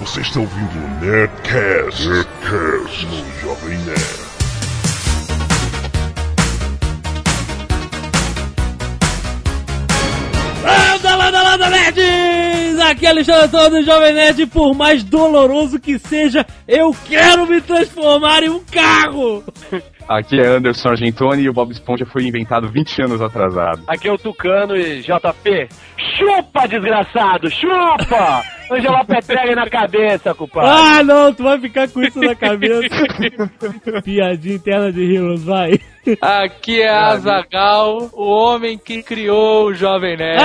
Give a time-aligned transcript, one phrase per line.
[0.00, 4.26] Você está ouvindo o Nerdcast, Nerdcast no Jovem Nerd.
[10.62, 12.80] Landa, landa, landa, nerds!
[12.80, 14.46] Aqui é Alexandre Antônio do Jovem Nerd.
[14.46, 19.42] Por mais doloroso que seja, eu quero me transformar em um carro!
[20.06, 23.82] Aqui é Anderson Argentoni e o Bob Esponja foi inventado 20 anos atrasado.
[23.88, 25.68] Aqui é o Tucano e JP.
[26.16, 28.44] Chupa, desgraçado, chupa!
[28.70, 30.66] Angela Petrelli na cabeça, culpado.
[30.68, 32.88] Ah, não, tu vai ficar com isso na cabeça.
[34.02, 35.80] Piadinha interna de Heroes, vai.
[36.20, 40.42] Aqui é Azagal, o homem que criou o Jovem Nerd.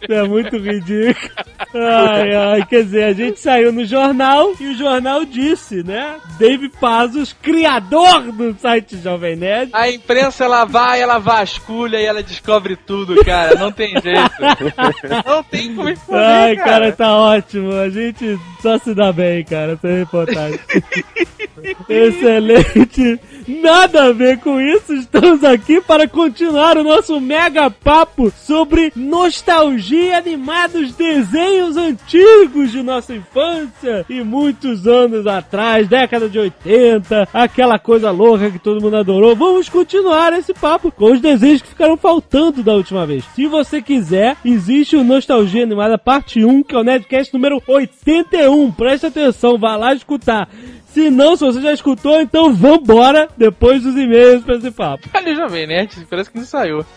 [0.00, 1.30] Isso é muito ridículo.
[1.74, 6.20] Ai, ai, quer dizer, a gente saiu no jornal e o jornal disse, né?
[6.38, 9.70] Dave Pazos, criador do site Jovem Nerd.
[9.72, 13.56] A imprensa ela vai, ela vasculha e ela descobre tudo, cara.
[13.56, 14.34] Não tem jeito.
[15.26, 17.72] Não tem como esconder, Ai, cara, tá ótimo.
[17.72, 20.58] A gente só se dá bem, cara, essa reportagem.
[21.88, 23.20] Excelente.
[23.46, 30.16] Nada a ver com isso, estamos aqui para continuar o nosso mega papo sobre nostalgia
[30.16, 38.10] animados desenhos antigos de nossa infância e muitos anos atrás, década de 80, aquela coisa
[38.10, 39.36] louca que todo mundo adorou.
[39.36, 43.24] Vamos continuar esse papo com os desenhos que ficaram faltando da última vez.
[43.34, 48.70] Se você quiser, existe o Nostalgia Animada parte 1, que é o Nerdcast número 81.
[48.72, 50.48] Presta atenção, vá lá escutar.
[50.86, 55.08] Se não, se você já escutou, então vambora depois dos e-mails pra esse papo.
[55.12, 56.86] Olha o Jovem Nerd, parece que não saiu.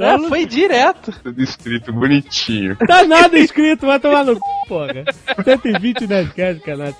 [0.00, 1.12] é, foi direto.
[1.22, 2.76] Tudo escrito bonitinho.
[2.76, 5.04] Tá nada escrito, vai tomar no c, porra.
[5.44, 6.92] 120 Nerdcast, canal.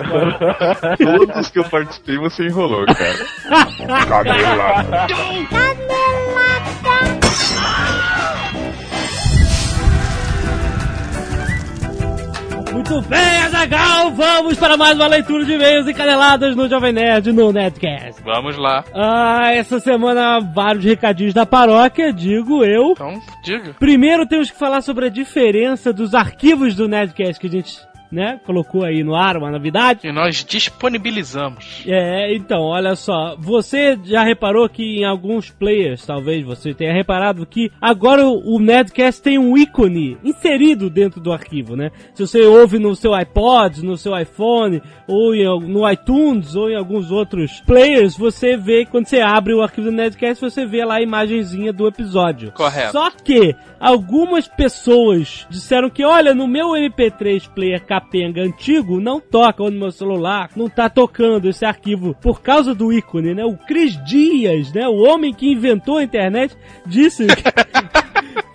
[0.97, 4.06] Todos que eu participei você enrolou, cara.
[4.06, 5.06] Canelada.
[12.78, 17.32] Muito bem, Azagal, vamos para mais uma leitura de e-mails e caneladas no Jovem Nerd
[17.32, 18.22] no Nerdcast.
[18.22, 18.84] Vamos lá.
[18.94, 22.92] Ah, essa semana vários recadinhos da paróquia, digo eu.
[22.92, 23.75] Então, diga.
[23.80, 27.76] Primeiro temos que falar sobre a diferença dos arquivos do Nerdcast que a gente,
[28.10, 30.06] né, colocou aí no ar, uma novidade.
[30.06, 31.84] E nós disponibilizamos.
[31.86, 37.47] É, então, olha só, você já reparou que em alguns players, talvez você tenha reparado
[37.47, 41.91] que agora o Nerdcast tem um ícone inserido dentro do arquivo, né?
[42.14, 46.76] Se você ouve no seu iPod, no seu iPhone, ou em no iTunes, ou em
[46.76, 50.97] alguns outros players, você vê, quando você abre o arquivo do Nerdcast, você vê lá
[50.97, 52.52] a imagenzinha do episódio.
[52.52, 52.92] Correto.
[52.92, 59.64] Só que algumas pessoas disseram que, olha, no meu MP3 player capenga antigo, não toca,
[59.64, 63.44] no meu celular, não tá tocando esse arquivo por causa do ícone, né?
[63.44, 64.86] O Cris Dias, né?
[64.86, 67.42] O homem que inventou a internet, disse que,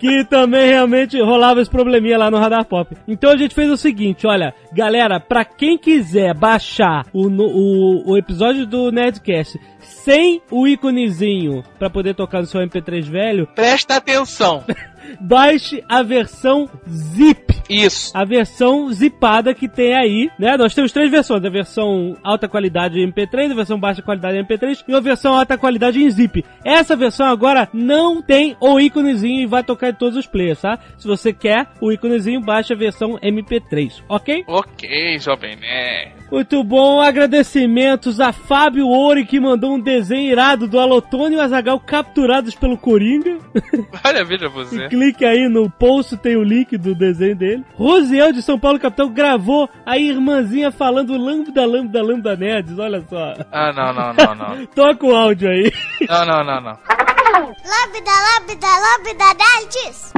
[0.00, 2.96] que também realmente rolava esse probleminha lá no Radar Pop.
[3.06, 8.16] Então a gente fez o seguinte, olha, galera, pra quem quiser baixar o, o, o
[8.16, 14.64] episódio do Nerdcast sem o íconezinho pra poder tocar no seu MP3 velho, Presta atenção.
[15.20, 17.54] baixe a versão zip.
[17.68, 18.16] Isso.
[18.16, 20.56] A versão zipada que tem aí, né?
[20.56, 24.44] Nós temos três versões: a versão alta qualidade em MP3, a versão baixa qualidade em
[24.44, 26.44] MP3 e a versão alta qualidade em zip.
[26.64, 30.78] Essa versão agora não tem o íconezinho e vai tocar em todos os players, tá?
[30.98, 34.44] Se você quer o íconezinho, baixa a versão MP3, ok?
[34.46, 36.23] Ok, Jovem Nerd.
[36.30, 41.42] Muito bom, agradecimentos a Fábio Ouri que mandou um desenho irado do Alotônio e o
[41.42, 43.38] Azagal capturados pelo Coringa.
[44.04, 44.88] Olha, veja você.
[44.88, 47.64] Clique aí no post, tem o link do desenho dele.
[47.74, 53.34] Rosiel de São Paulo, capital, gravou a irmãzinha falando lambda, lambda, lambda nerds, olha só.
[53.52, 54.66] Ah, não, não, não, não.
[54.74, 55.72] Toca o áudio aí.
[56.08, 56.78] Não, não, não, não.
[57.32, 60.12] Lambda, lambda, lambda, nerds!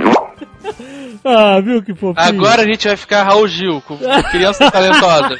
[1.24, 2.14] Ah, viu que fofinho?
[2.16, 3.98] Agora a gente vai ficar Raul Gil, com
[4.30, 5.38] criança talentosa.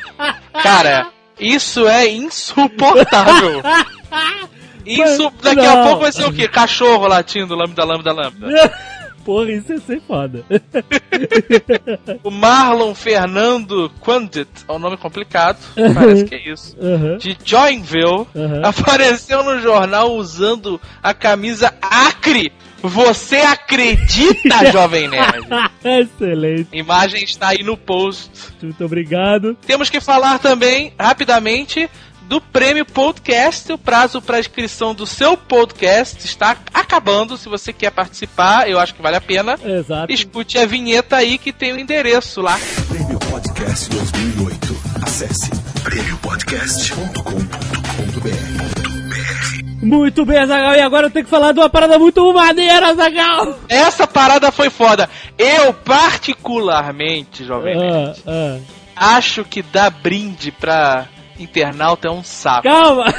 [0.63, 3.63] Cara, isso é insuportável.
[4.87, 6.47] Isso, daqui a pouco vai ser o quê?
[6.47, 8.47] Cachorro latindo, lambda, lambda, lambda.
[9.27, 10.45] Porra, isso ia ser foda.
[12.23, 15.59] O Marlon Fernando Quandit, é um nome complicado,
[15.95, 16.77] parece que é isso.
[16.81, 17.17] Aham.
[17.17, 18.27] De Joinville,
[18.63, 22.53] apareceu no jornal usando a camisa Acre.
[22.83, 25.47] Você acredita, Jovem Nerd?
[25.83, 26.69] Excelente.
[26.73, 28.31] Imagem está aí no post.
[28.63, 29.57] Muito obrigado.
[29.67, 31.91] Temos que falar também, rapidamente,
[32.27, 33.73] do prêmio podcast.
[33.73, 37.37] O prazo para inscrição do seu podcast está acabando.
[37.37, 39.59] Se você quer participar, eu acho que vale a pena.
[39.65, 40.13] Exato.
[40.13, 42.59] Escute a vinheta aí que tem o endereço lá.
[42.89, 44.77] Prêmio Podcast 2008.
[45.03, 45.51] Acesse
[45.83, 48.77] prêmiopodcast.com.br.
[49.83, 50.75] Muito bem, Azagal.
[50.75, 53.59] E agora eu tenho que falar de uma parada muito maneira, Azagal.
[53.69, 55.09] Essa parada foi foda.
[55.39, 58.59] Eu, particularmente, Jovem Ah, ah.
[58.97, 61.07] acho que dar brinde pra
[61.39, 62.63] internauta é um saco.
[62.65, 63.13] Calma.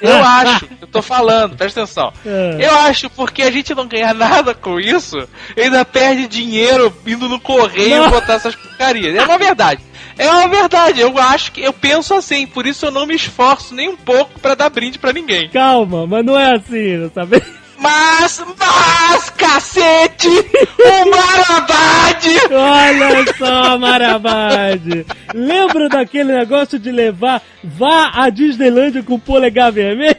[0.00, 2.12] Eu acho, eu tô falando, presta atenção.
[2.24, 2.58] É.
[2.60, 5.16] Eu acho porque a gente não ganha nada com isso,
[5.56, 8.10] ainda perde dinheiro indo no correio Não.
[8.10, 9.14] botar essas porcarias.
[9.16, 9.80] É uma verdade.
[10.18, 13.74] É uma verdade, eu acho que eu penso assim, por isso eu não me esforço
[13.74, 15.50] nem um pouco pra dar brinde pra ninguém.
[15.50, 17.42] Calma, mas não é assim, sabe?
[17.78, 22.38] Mas, mas, cacete, o Marabade!
[22.50, 25.06] Olha só, Marabade.
[25.34, 30.16] Lembra daquele negócio de levar, vá à Disneylândia com o polegar vermelho?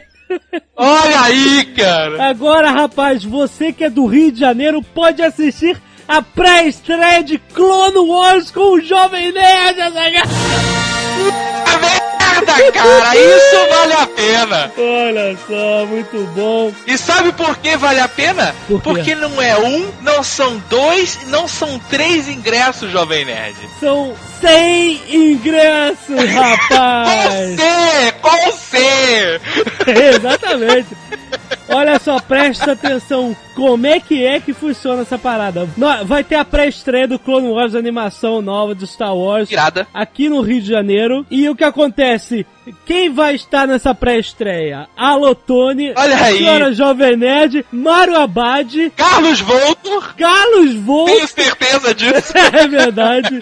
[0.76, 2.28] Olha aí, cara!
[2.28, 7.98] Agora, rapaz, você que é do Rio de Janeiro pode assistir a pré-estreia de Clone
[7.98, 10.24] Wars com o Jovem Nerd, Azaghal.
[12.46, 14.72] Merda, cara, isso vale a pena!
[14.76, 16.72] Olha só, muito bom.
[16.86, 18.54] E sabe por que vale a pena?
[18.66, 18.80] Por?
[18.80, 23.56] Porque não é um, não são dois, não são três ingressos, Jovem Nerd.
[23.80, 27.56] São 100 ingressos, Com rapaz.
[27.56, 29.40] C, com C!
[30.16, 30.88] Exatamente.
[31.68, 33.36] Olha só, presta atenção.
[33.54, 35.68] Como é que é que funciona essa parada?
[36.06, 39.50] Vai ter a pré-estreia do Clone Wars animação nova do Star Wars.
[39.50, 39.86] Irada.
[39.92, 41.26] Aqui no Rio de Janeiro.
[41.30, 42.46] E o que acontece?
[42.84, 44.88] Quem vai estar nessa pré-estreia?
[44.96, 46.38] Alotone, Olha aí.
[46.38, 51.08] senhora Jovem Nerd, Mário Abad, Carlos Voltor, Carlos Volt.
[51.10, 52.32] tenho certeza disso.
[52.58, 53.38] É verdade.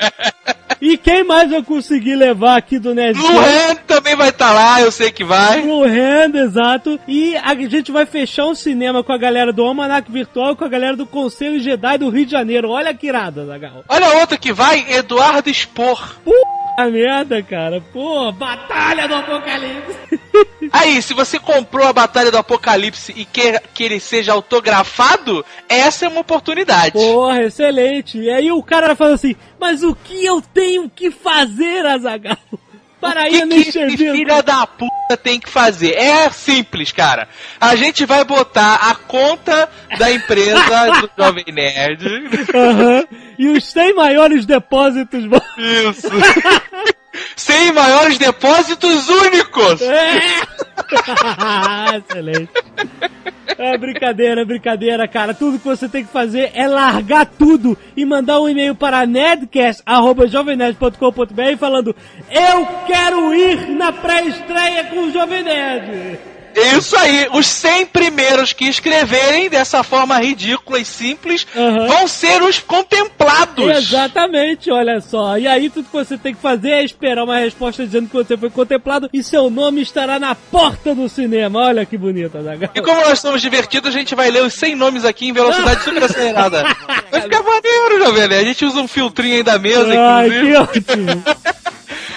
[0.80, 3.32] E quem mais eu consegui levar aqui do Nerdcast?
[3.32, 5.62] Luan também vai estar lá, eu sei que vai.
[5.62, 7.00] Blue Hand, exato.
[7.08, 10.64] E a gente vai fechar um cinema com a galera do Almanac Virtual e com
[10.64, 12.68] a galera do Conselho Jedi do Rio de Janeiro.
[12.70, 13.84] Olha que irada, Zagal.
[13.88, 16.16] Olha outro que vai, Eduardo Spor.
[16.76, 17.82] A merda, cara.
[17.92, 20.20] Pô, Batalha do Apocalipse.
[20.70, 26.04] Aí, se você comprou a Batalha do Apocalipse e quer que ele seja autografado, essa
[26.04, 26.92] é uma oportunidade.
[26.92, 28.18] Porra, excelente.
[28.18, 32.36] E aí o cara fala assim, mas o que eu tenho que fazer, Azagal?
[33.00, 34.14] Para O ir que, no que esse enxergar.
[34.14, 35.92] filha da puta tem que fazer?
[35.94, 37.28] É simples, cara.
[37.60, 42.04] A gente vai botar a conta da empresa do Jovem Nerd.
[42.54, 43.04] Aham.
[43.38, 45.24] E os 100 maiores depósitos.
[45.58, 46.08] Isso.
[47.34, 49.82] Sem maiores depósitos únicos.
[49.82, 50.20] É!
[51.98, 52.50] Excelente.
[53.58, 55.32] É brincadeira, é brincadeira, cara.
[55.32, 61.56] Tudo que você tem que fazer é largar tudo e mandar um e-mail para nerdcast.jovemnerd.com.br
[61.58, 61.96] falando
[62.30, 66.18] Eu quero ir na pré-estreia com o Jovem Nerd.
[66.56, 67.28] Isso aí.
[67.32, 71.86] Os 100 primeiros que escreverem dessa forma ridícula e simples Aham.
[71.86, 73.76] vão ser os contemplados.
[73.76, 75.36] Exatamente, olha só.
[75.38, 78.36] E aí tudo que você tem que fazer é esperar uma resposta dizendo que você
[78.36, 81.60] foi contemplado e seu nome estará na porta do cinema.
[81.66, 82.70] Olha que bonito, Azaghal.
[82.74, 85.82] E como nós somos divertidos, a gente vai ler os 100 nomes aqui em velocidade
[85.84, 86.64] super acelerada.
[87.10, 88.34] Vai ficar maneiro, Jovem Nerd.
[88.34, 90.46] A gente usa um filtrinho aí da mesa, Ai, inclusive.
[90.46, 91.24] que ótimo.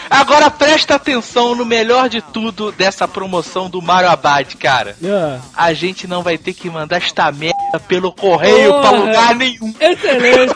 [0.10, 4.96] Agora presta atenção no melhor de tudo dessa promoção do Mario Abad, cara.
[5.04, 5.40] Ah.
[5.56, 8.90] A gente não vai ter que mandar esta merda pelo correio Porra.
[8.90, 9.74] pra lugar nenhum.
[9.80, 10.56] Excelente!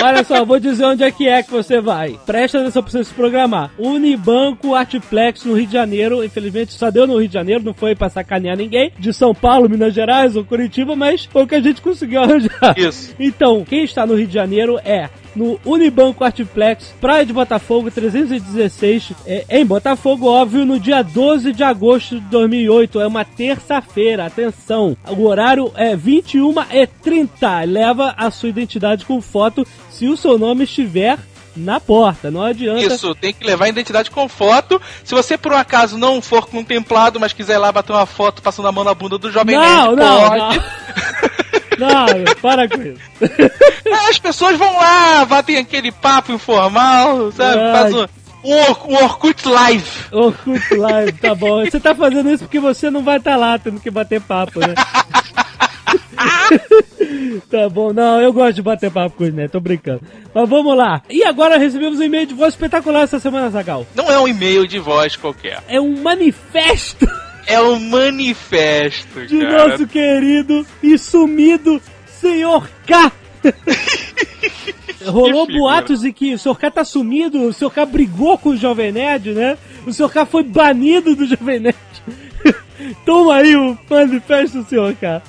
[0.00, 2.18] Olha só, vou dizer onde é que é que você vai.
[2.24, 3.70] Presta atenção pra você se programar.
[3.78, 6.22] Unibanco Artplex no Rio de Janeiro.
[6.22, 8.92] Infelizmente só deu no Rio de Janeiro, não foi pra sacanear ninguém.
[8.98, 12.74] De São Paulo, Minas Gerais ou Curitiba, mas foi o que a gente conseguiu arranjar.
[12.76, 13.14] Isso.
[13.18, 19.12] Então, quem está no Rio de Janeiro é no Unibanco Artplex, Praia de Botafogo, 316,
[19.24, 23.00] é, em Botafogo, óbvio, no dia 12 de agosto de 2008.
[23.00, 24.96] É uma terça-feira, atenção.
[25.06, 27.64] O horário é 21h30.
[27.66, 31.16] Leva a sua identidade com foto se o seu nome estiver
[31.56, 32.30] na porta.
[32.30, 32.82] Não adianta.
[32.82, 34.82] Isso, tem que levar a identidade com foto.
[35.04, 38.42] Se você por um acaso não for contemplado, mas quiser ir lá bater uma foto
[38.42, 40.56] passando a mão na bunda do jovem Não, nerd, não, pode.
[40.56, 40.64] não.
[41.78, 42.06] Não,
[42.42, 43.00] para com isso.
[43.86, 47.60] É, As pessoas vão lá, batem aquele papo informal, sabe?
[47.60, 47.72] Ai.
[47.72, 48.08] Faz o,
[48.42, 49.90] o, Or- o Orkut Live.
[50.12, 51.64] Orkut Live, tá bom.
[51.64, 54.74] Você tá fazendo isso porque você não vai estar lá tendo que bater papo, né?
[57.50, 60.00] tá bom, não, eu gosto de bater papo com os netos, tô brincando.
[60.34, 61.02] Mas vamos lá.
[61.08, 63.86] E agora recebemos um e-mail de voz espetacular essa semana, Zagal.
[63.94, 65.62] Não é um e-mail de voz qualquer.
[65.68, 67.06] É um manifesto
[67.48, 69.68] É um manifesto, de cara.
[69.68, 71.80] nosso querido e sumido
[72.20, 73.10] Senhor K.
[75.06, 76.58] Rolou boatos de que o Sr.
[76.58, 77.70] K tá sumido, o Sr.
[77.70, 79.56] K brigou com o Jovem Nerd, né?
[79.86, 80.10] O Sr.
[80.10, 81.87] K foi banido do Jovem Nerd.
[83.04, 85.22] Toma aí o manifesto, senhor, cara.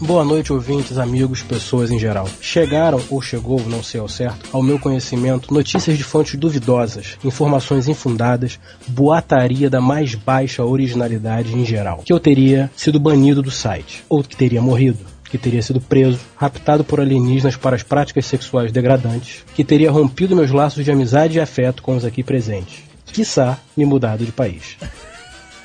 [0.00, 2.28] Boa noite, ouvintes, amigos, pessoas em geral.
[2.40, 7.88] Chegaram, ou chegou, não sei ao certo, ao meu conhecimento notícias de fontes duvidosas, informações
[7.88, 12.02] infundadas, boataria da mais baixa originalidade em geral.
[12.04, 16.18] Que eu teria sido banido do site, ou que teria morrido que teria sido preso,
[16.36, 21.36] raptado por alienígenas para as práticas sexuais degradantes, que teria rompido meus laços de amizade
[21.36, 24.78] e afeto com os aqui presentes, quiçá me mudado de país.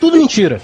[0.03, 0.60] Tudo mentira!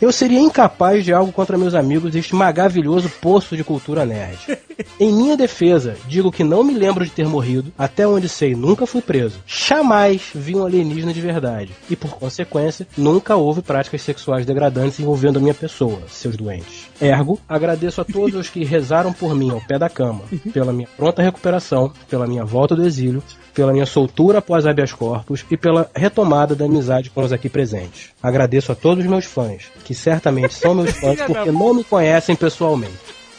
[0.00, 4.58] Eu seria incapaz de algo contra meus amigos deste maravilhoso poço de cultura nerd.
[4.98, 8.84] Em minha defesa, digo que não me lembro de ter morrido, até onde sei, nunca
[8.84, 9.38] fui preso.
[9.46, 11.70] Jamais vi um alienígena de verdade.
[11.88, 16.88] E por consequência, nunca houve práticas sexuais degradantes envolvendo a minha pessoa, seus doentes.
[17.00, 20.22] Ergo, agradeço a todos os que rezaram por mim ao pé da cama,
[20.52, 23.22] pela minha pronta recuperação, pela minha volta do exílio,
[23.54, 28.10] pela minha soltura após habeas corpus e pela retomada da amizade com os aqui presentes.
[28.22, 32.34] Agradeço a todos os meus fãs, que certamente são meus fãs porque não me conhecem
[32.34, 32.94] pessoalmente.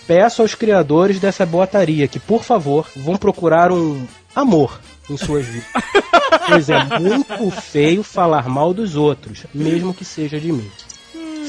[0.08, 5.68] Peço aos criadores dessa boataria que, por favor, vão procurar um amor em suas vidas.
[6.48, 10.70] Pois é muito feio falar mal dos outros, mesmo que seja de mim.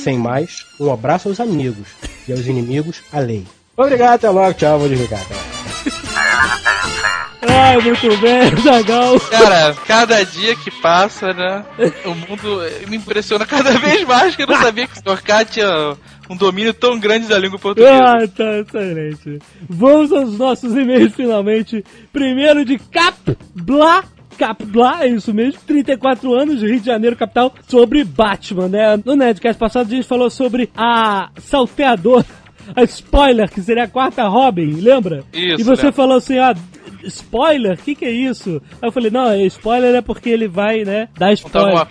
[0.02, 1.88] Sem mais, um abraço aos amigos
[2.26, 3.45] e aos inimigos, a lei.
[3.76, 5.21] Obrigado, até logo, tchau, vou desligar.
[7.43, 9.21] Ai, muito bem, Zagal.
[9.21, 11.64] Cara, cada dia que passa, né?
[12.05, 15.23] O mundo me impressiona cada vez mais que eu não sabia que o Sr.
[15.23, 15.97] K tinha
[16.28, 18.02] um domínio tão grande da língua portuguesa.
[18.02, 19.38] Ah, tá excelente.
[19.69, 21.85] Vamos aos nossos e-mails finalmente.
[22.12, 24.05] Primeiro de Capbla.
[24.38, 28.97] Capbla, é isso mesmo, 34 anos, Rio de Janeiro, capital, sobre Batman, né?
[29.04, 32.25] No Nerdcast passado a gente falou sobre a salteadora,
[32.75, 35.25] a spoiler, que seria a quarta Robin, lembra?
[35.33, 35.92] Isso, E você né?
[35.92, 36.54] falou assim, ah,
[37.09, 37.75] spoiler?
[37.75, 38.62] O que que é isso?
[38.81, 41.87] Aí eu falei, não, spoiler é porque ele vai, né, dar spoiler.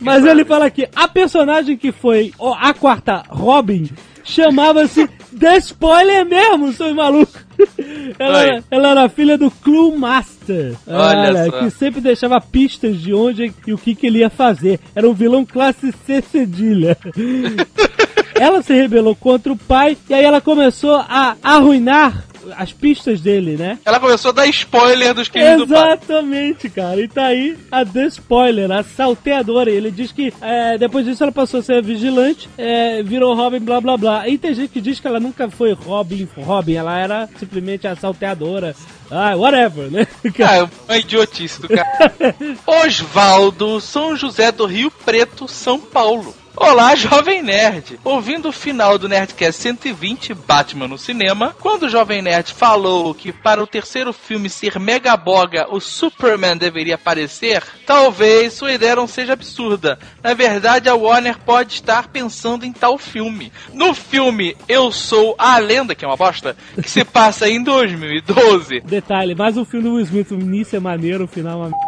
[0.00, 3.88] Mas ele fala aqui, a personagem que foi a quarta Robin
[4.24, 5.08] chamava-se
[5.38, 7.32] The Spoiler mesmo, seu maluco.
[8.18, 8.64] Ela, Oi.
[8.70, 10.74] ela era filha do Clue Master.
[10.86, 11.58] Olha só.
[11.58, 14.80] que sempre deixava pistas de onde e o que, que ele ia fazer.
[14.94, 16.96] Era um vilão classe C cedilha.
[18.34, 22.24] ela se rebelou contra o pai e aí ela começou a arruinar
[22.56, 23.78] as pistas dele, né?
[23.84, 25.92] Ela começou a dar spoiler dos crimes do pai.
[25.92, 27.00] Exatamente, cara.
[27.00, 29.70] E tá aí a The Spoiler, a salteadora.
[29.70, 33.80] Ele diz que é, depois disso ela passou a ser vigilante, é, virou Robin, blá
[33.80, 34.28] blá blá.
[34.28, 37.96] E tem gente que diz que ela nunca foi Robin, Robin, ela era simplesmente a
[37.96, 38.74] salteadora.
[39.10, 40.06] Ah, whatever, né?
[40.42, 42.14] Ah, é uma idiotice do cara.
[42.66, 46.34] Osvaldo, São José do Rio Preto, São Paulo.
[46.56, 47.98] Olá, jovem nerd!
[48.04, 53.32] Ouvindo o final do Nerdcast 120 Batman no cinema, quando o jovem nerd falou que
[53.32, 59.32] para o terceiro filme ser megaboga o Superman deveria aparecer, talvez sua ideia não seja
[59.32, 59.98] absurda.
[60.22, 63.52] Na verdade, a Warner pode estar pensando em tal filme.
[63.72, 68.80] No filme Eu Sou a Lenda, que é uma bosta, que se passa em 2012,
[68.80, 71.78] Detalhe, mais um filme do Will Smith, o início é maneiro, o final é uma.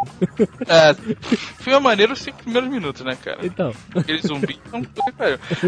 [0.66, 0.95] É,
[1.61, 3.38] filme é maneiro os cinco primeiros minutos, né, cara?
[3.42, 4.51] Então, Aquele zumbi.
[4.66, 4.82] Então.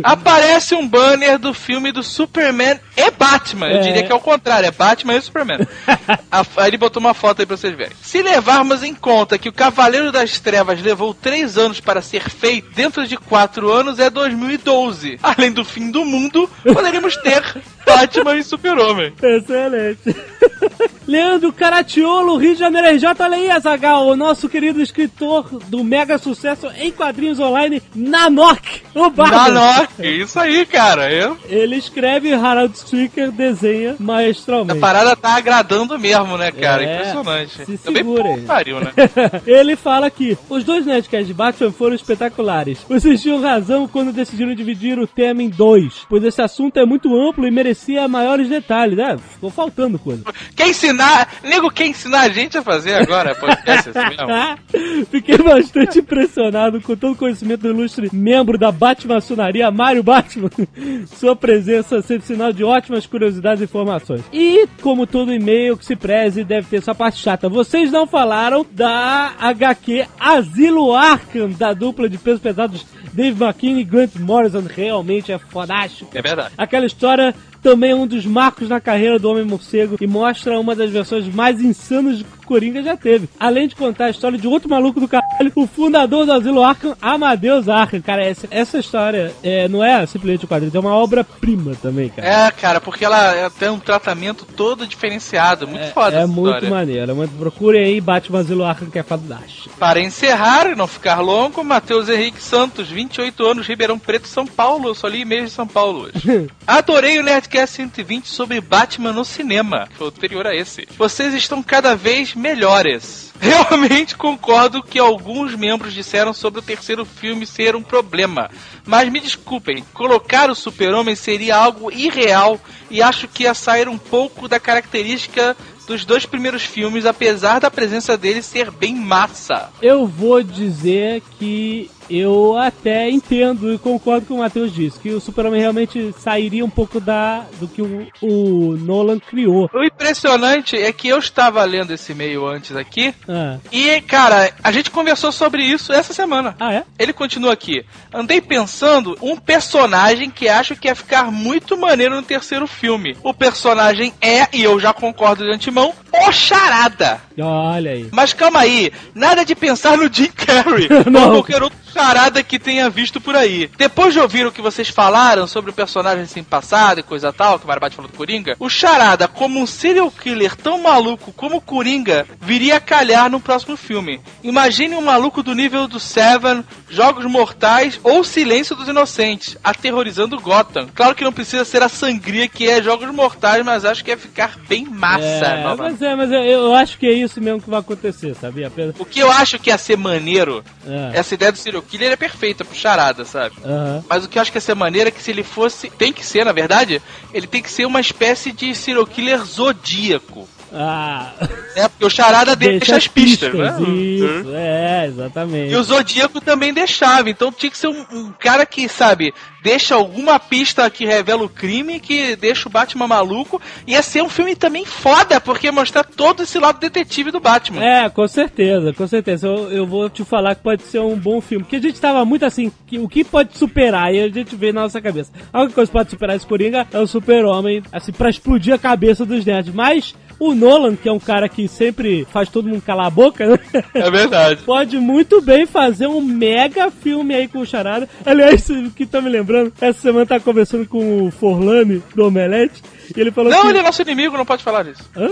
[0.02, 3.68] Aparece um banner do filme do Superman e Batman.
[3.68, 3.80] Eu É.
[3.80, 5.58] diria que é o contrário, é Batman e Superman.
[6.56, 7.96] Aí ele botou uma foto aí pra vocês verem.
[8.02, 12.70] Se levarmos em conta que o Cavaleiro das Trevas levou três anos para ser feito,
[12.74, 15.18] dentro de quatro anos é 2012.
[15.22, 17.42] Além do fim do mundo, poderíamos ter
[17.86, 19.12] Batman e Super-Homem.
[19.22, 20.16] excelente.
[21.06, 26.16] Leandro Caratiolo, Rio de Janeiro RJ, olha aí, Azagal, o nosso querido escritor do mega
[26.16, 29.52] sucesso em quadrinhos online, Nanok, o Bardo.
[29.52, 31.12] Nanok, isso aí, cara.
[31.12, 34.80] Eu, Ele escreve, Harald Stricker desenha a maestralmente.
[34.80, 36.82] parada tá agradando mesmo, né, cara?
[36.82, 37.66] É, Impressionante.
[37.66, 38.92] se Também segura pariu, né?
[39.46, 42.78] Ele fala que os dois Nerdcasts de Batman foram espetaculares.
[42.88, 47.14] Vocês tinham razão quando decidiram dividir o tema em dois, pois esse assunto é muito
[47.14, 48.98] amplo e merecia maiores detalhes.
[48.98, 50.22] É, ficou faltando coisa.
[50.54, 51.28] Quer ensinar?
[51.42, 55.04] Nego, quer ensinar a gente a fazer agora podcast assim?
[55.10, 60.50] Fiquei bastante impressionado com todo o conhecimento do ilustre membro da Batmaçonaria, Mário Batman.
[61.06, 64.22] Sua presença sempre sinal de ótimas curiosidades e informações.
[64.32, 67.48] E, como todo e-mail que se preze, deve ter sua parte chata.
[67.48, 73.84] Vocês não falaram da HQ Asilo Arkham, da dupla de pesos pesados Dave McKean e
[73.84, 74.64] Grant Morrison.
[74.68, 76.10] Realmente é fodástico.
[76.16, 76.52] É verdade.
[76.58, 77.34] Aquela história
[77.64, 81.62] também é um dos marcos na carreira do Homem-Morcego e mostra uma das versões mais
[81.62, 83.28] insanas de Coringa já teve.
[83.38, 86.96] Além de contar a história de outro maluco do caralho, o fundador do Asilo Arkham,
[87.00, 88.00] Amadeus Arkham.
[88.00, 92.28] Cara, essa, essa história é, não é simplesmente um quadrinho, é uma obra-prima também, cara.
[92.28, 95.66] É, cara, porque ela tem um tratamento todo diferenciado.
[95.66, 96.70] Muito foda É muito história.
[96.70, 97.10] maneiro.
[97.10, 99.70] é muito- Procurem aí Batman Asilo Arkham, que é fantástico.
[99.78, 104.88] Para encerrar e não ficar longo, Matheus Henrique Santos, 28 anos, Ribeirão Preto, São Paulo.
[104.88, 106.50] Eu só li e-mail de São Paulo hoje.
[106.66, 110.86] Adorei o Nerdcast 120 sobre Batman no cinema, que foi anterior a esse.
[110.96, 113.32] Vocês estão cada vez melhores.
[113.40, 118.50] Realmente concordo que alguns membros disseram sobre o terceiro filme ser um problema.
[118.86, 122.60] Mas me desculpem, colocar o super-homem seria algo irreal
[122.90, 127.70] e acho que ia sair um pouco da característica dos dois primeiros filmes, apesar da
[127.70, 129.70] presença dele ser bem massa.
[129.82, 135.20] Eu vou dizer que eu até entendo e concordo com o Matheus disse, que o
[135.20, 139.68] Superman realmente sairia um pouco da do que o, o Nolan criou.
[139.72, 144.70] O impressionante é que eu estava lendo esse e-mail antes aqui, Ah, e, cara, a
[144.72, 146.54] gente conversou sobre isso essa semana.
[146.60, 146.84] ah é?
[146.98, 147.84] Ele continua aqui.
[148.12, 153.16] Andei pensando um personagem que acho que ia ficar muito maneiro no terceiro filme.
[153.22, 157.20] O personagem é, e eu já concordo de antemão, o Charada.
[157.40, 158.08] Olha aí.
[158.12, 162.90] Mas calma aí, nada de pensar no Jim Carrey ou qualquer outro charada que tenha
[162.90, 163.70] visto por aí.
[163.78, 167.58] Depois de ouvir o que vocês falaram sobre o personagem assim passado e coisa tal,
[167.58, 171.56] que o Marabate falou do Coringa, o charada, como um serial killer tão maluco como
[171.56, 174.20] o Coringa, viria a calhar no próximo filme.
[174.42, 180.88] Imagine um maluco do nível do Seven, Jogos Mortais ou Silêncio dos Inocentes, aterrorizando Gotham.
[180.94, 184.18] Claro que não precisa ser a sangria que é Jogos Mortais, mas acho que ia
[184.18, 185.24] ficar bem massa.
[185.24, 188.66] É, mas é, mas eu, eu acho que é isso mesmo que vai acontecer, sabia?
[188.66, 191.18] Apesar- O que eu acho que ia ser maneiro, É.
[191.18, 193.54] essa ideia do serial killer é perfeita pro charada, sabe?
[193.64, 194.04] Aham.
[194.08, 195.90] Mas o que eu acho que ia ser maneiro é que se ele fosse.
[195.90, 197.00] Tem que ser, na verdade,
[197.32, 200.48] ele tem que ser uma espécie de serial killer zodíaco.
[200.74, 201.32] Ah,
[201.74, 201.88] Né?
[201.88, 203.76] Porque o charada deixa, as pistas, né?
[203.80, 205.72] Isso, é, exatamente.
[205.72, 209.94] E o Zodíaco também deixava, então tinha que ser um, um cara que, sabe, deixa
[209.94, 213.60] alguma pista que revela o crime, que deixa o Batman maluco.
[213.86, 217.84] Ia ser um filme também foda, porque ia mostrar todo esse lado detetive do Batman.
[217.84, 219.48] É, com certeza, com certeza.
[219.48, 221.64] Eu, eu vou te falar que pode ser um bom filme.
[221.64, 224.14] Porque a gente tava muito assim, que, o que pode superar?
[224.14, 225.32] E a gente vê na nossa cabeça.
[225.52, 228.78] A única coisa que pode superar esse Coringa é o super-homem, assim, pra explodir a
[228.78, 229.74] cabeça dos nerds.
[229.74, 233.46] Mas o Nolan, que é um cara que sempre faz todo mundo calar a boca,
[233.46, 233.58] né?
[233.94, 234.62] É verdade.
[234.66, 238.08] Pode muito bem fazer um mega filme aí com o Charada.
[238.24, 242.82] Aliás, o que tá me lembrando, essa semana tá conversando com o Forlani do Omelete.
[243.14, 243.68] E ele falou Não, que...
[243.68, 245.02] ele é nosso inimigo, não pode falar disso.
[245.16, 245.28] Hã?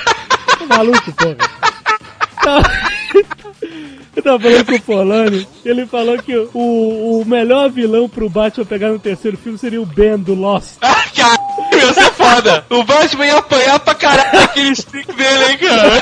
[0.68, 1.36] Maluco, porra.
[2.42, 2.62] Tá-
[4.14, 8.64] Eu tava falando com o Polani, ele falou que o, o melhor vilão pro Batman
[8.64, 10.78] pegar no terceiro filme seria o Ben do Lost.
[10.82, 11.40] Ah, caralho,
[11.72, 12.64] ia ser foda.
[12.70, 16.00] O Batman ia apanhar pra caralho daquele stick dele, hein, cara.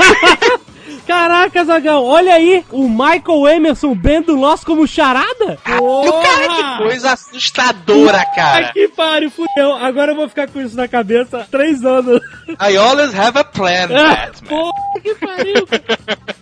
[1.09, 5.59] Caraca, Zagão, olha aí, o Michael Emerson, Ben do Lost como charada?
[5.81, 8.67] O cara, que coisa assustadora, cara.
[8.67, 9.73] Ai, que pariu, fudeu.
[9.75, 12.21] Agora eu vou ficar com isso na cabeça três anos.
[12.61, 14.49] I always have a plan, Ah, Batman.
[14.51, 15.67] Porra, que pariu.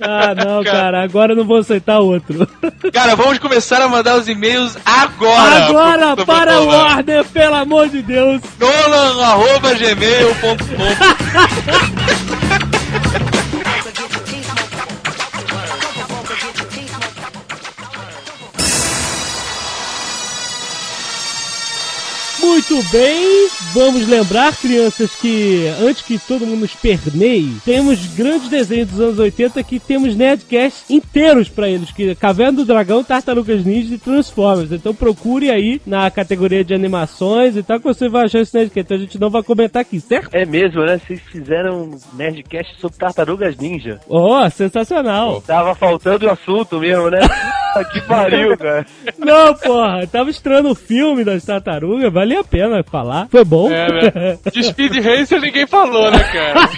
[0.01, 2.47] Ah, não, cara, agora eu não vou aceitar outro.
[2.93, 5.67] Cara, vamos começar a mandar os e-mails agora.
[5.69, 6.67] Agora, pro- para o.
[6.67, 8.43] Warner, pelo amor de Deus.
[8.59, 10.57] Nolan, arroba gmail.com.
[22.69, 29.01] Muito bem, vamos lembrar, crianças, que antes que todo mundo esperneie, temos grandes desenhos dos
[29.01, 33.95] anos 80 que temos Nerdcasts inteiros pra eles, que é Caverna do Dragão, Tartarugas Ninja
[33.95, 34.73] e Transformers.
[34.73, 38.85] Então procure aí na categoria de animações e tal, que você vai achar esse Nerdcast.
[38.85, 40.35] Então a gente não vai comentar aqui, certo?
[40.35, 40.99] É mesmo, né?
[40.99, 44.01] Vocês fizeram um Nerdcast sobre tartarugas ninja.
[44.09, 45.41] Oh, sensacional!
[45.41, 47.21] Tava faltando o assunto mesmo, né?
[47.85, 48.87] que pariu, cara.
[49.19, 53.29] Não, porra, tava estranho o filme das tartarugas, valia a pena falar.
[53.31, 53.71] Foi bom.
[53.71, 54.39] É, né?
[54.53, 56.69] De Speed Racer ninguém falou, né, cara?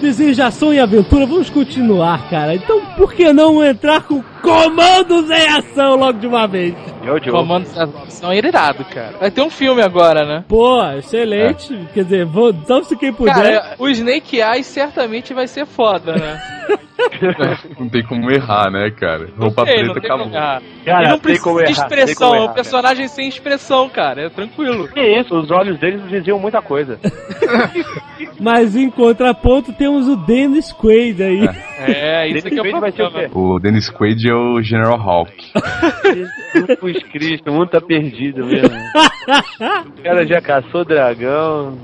[0.00, 2.54] Desejo de ação e aventura, vamos continuar, cara.
[2.54, 6.74] Então por que não entrar com comandos em ação logo de uma vez?
[7.04, 7.30] Jojo.
[7.30, 9.16] Comando de ação é irado, cara.
[9.18, 10.44] Vai ter um filme agora, né?
[10.48, 11.76] Pô, excelente.
[11.92, 13.34] Quer dizer, vou, então se quem puder.
[13.34, 16.40] Cara, o Snake Eyes certamente vai ser foda, né?
[17.78, 19.28] Não tem como errar, né, cara?
[19.36, 20.26] Roupa Sei, não preta acabou.
[20.32, 20.62] errar.
[20.84, 23.08] Cara, Ele não tem precisa como de errar, tem expressão, como é um errar, personagem
[23.08, 24.22] sem expressão, cara.
[24.22, 24.88] É tranquilo.
[24.88, 26.98] Que isso, os olhos deles diziam muita coisa.
[28.40, 31.48] Mas em contraponto temos o Dennis Quaid aí.
[31.78, 33.28] É, isso aqui é o vai ser o problema.
[33.28, 33.38] quê?
[33.38, 35.32] O Dennis Quaid é o General Hulk.
[36.94, 38.68] Jesus Cristo, o mundo tá perdido mesmo.
[39.98, 41.76] O cara já caçou dragão,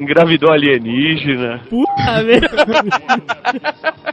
[0.00, 1.60] engravidou alienígena.
[1.70, 2.66] Puta merda.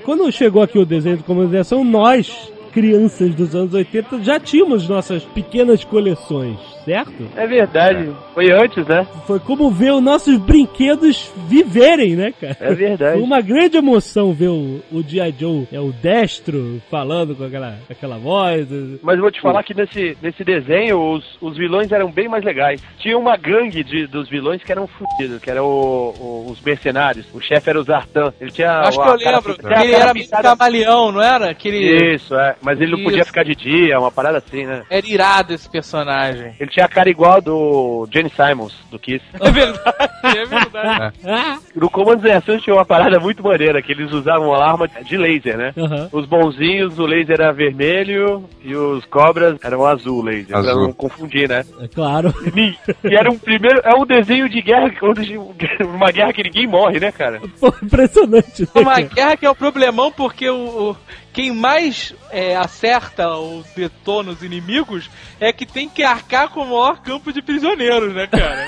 [0.03, 5.23] Quando chegou aqui o desenho de comunicação, nós, crianças dos anos 80, já tínhamos nossas
[5.23, 7.29] pequenas coleções, certo?
[7.35, 8.09] É verdade.
[8.33, 9.05] Foi antes, né?
[9.27, 12.57] Foi como ver os nossos brinquedos viverem, né, cara?
[12.59, 13.13] É verdade.
[13.17, 15.33] Foi uma grande emoção ver o, o G.I.
[15.37, 18.67] Joe, é o destro, falando com aquela, aquela voz.
[19.01, 22.43] Mas eu vou te falar que nesse, nesse desenho os, os vilões eram bem mais
[22.43, 22.81] legais.
[22.99, 26.13] Tinha uma gangue de, dos vilões que eram fodidos, que eram o-
[26.47, 27.25] o- os mercenários.
[27.33, 28.33] O chefe era o Zartan.
[28.39, 28.71] Ele tinha.
[28.81, 29.57] Acho que eu cara- lembro.
[29.57, 31.49] tinha a Ele cara era meio camaleão, não era?
[31.51, 32.13] Aquele...
[32.15, 32.55] Isso, é.
[32.61, 34.83] Mas ele não podia ficar de dia, uma parada assim, né?
[34.89, 36.53] Era irado esse personagem.
[36.59, 39.21] Ele tinha a cara igual do Jenny Simons, do Kiss.
[39.39, 41.15] É verdade, é verdade.
[41.25, 44.87] Ah, No Comandos em Ação tinha uma parada muito maneira, que eles usavam uma arma
[44.87, 45.73] de laser, né?
[45.77, 46.09] aham.
[46.11, 50.47] Os bonzinhos, o laser era vermelho e os cobras eram azul laser.
[50.47, 50.81] Pra Azul.
[50.83, 51.63] não confundir, né?
[51.79, 52.33] É claro.
[52.55, 52.75] E
[53.07, 53.81] e era um primeiro.
[53.83, 54.91] É um desenho de guerra,
[55.93, 57.41] uma guerra que ninguém morre, né, cara?
[57.59, 58.61] Pô, impressionante.
[58.63, 60.55] né, Uma guerra que é o problemão porque o,
[60.91, 60.97] o-
[61.33, 66.65] quem mais é, acerta ou detona os inimigos é que tem que arcar com o
[66.67, 68.67] maior campo de prisioneiros, né, cara?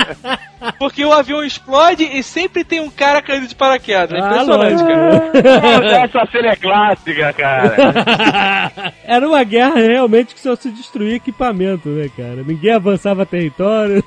[0.78, 4.12] porque o avião explode e sempre tem um cara caindo de paraquedas.
[4.12, 4.88] É Ah, impressionante, lógico.
[5.42, 6.04] cara.
[6.04, 8.92] Essa cena é clássica, cara.
[9.04, 12.42] Era uma guerra realmente que só se destruía equipamento, né, cara?
[12.42, 14.02] Ninguém avançava território.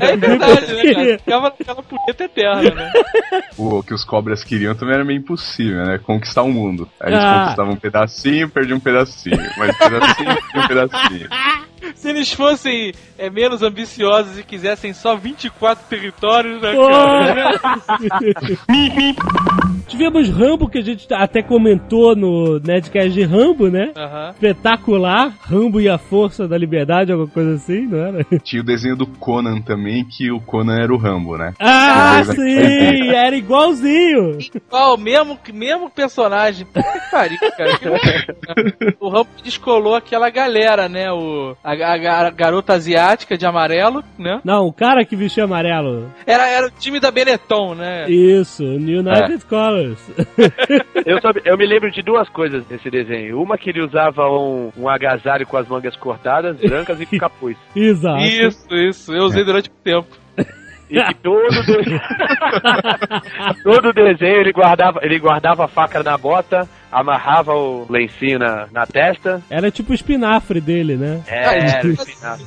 [0.00, 1.18] É verdade, né, cara?
[1.18, 2.92] Ficava naquela punheta eterna, né?
[3.56, 5.98] O que os cobras queriam também era meio impossível, né?
[5.98, 6.88] Conquistar o mundo.
[7.00, 7.40] Aí eles Ah.
[7.40, 9.38] conquistavam um pedacinho, perdiam um pedacinho.
[9.56, 11.28] Mais um pedacinho, perdiam um pedacinho.
[11.96, 12.92] Se eles fossem
[13.22, 16.72] é, menos ambiciosos e quisessem só 24 territórios, né?
[19.88, 23.92] Tivemos Rambo, que a gente até comentou no Nerdcast de Rambo, né?
[24.30, 28.24] Espetacular, Rambo e a Força da Liberdade, alguma coisa assim, não era?
[28.42, 31.52] Tinha o desenho do Conan também, que o Conan era o Rambo, né?
[31.60, 33.08] Ah, sim!
[33.10, 34.38] Era igualzinho!
[34.54, 36.64] Igual, mesmo, mesmo personagem.
[36.66, 38.94] Puta que pariu, cara.
[38.98, 41.12] o Rambo descolou aquela galera, né?
[41.12, 44.40] O, a, a- a garota asiática de amarelo, né?
[44.44, 46.10] Não, o cara que vestia amarelo.
[46.26, 48.08] Era, era o time da Benetton, né?
[48.10, 49.98] Isso, United Colors.
[51.04, 53.40] Eu, só- eu me lembro de duas coisas nesse desenho.
[53.42, 57.56] Uma que ele usava um, um agasalho com as mangas cortadas, brancas e com capuz.
[57.74, 58.22] Exato.
[58.22, 59.12] Isso, isso.
[59.14, 60.06] Eu usei durante um tempo.
[60.90, 61.98] E que todo, de...
[63.64, 68.86] todo desenho ele guardava, ele guardava a faca na bota, amarrava o lencinho na, na
[68.86, 69.42] testa.
[69.48, 71.22] Era tipo o espinafre dele, né?
[71.26, 71.80] É,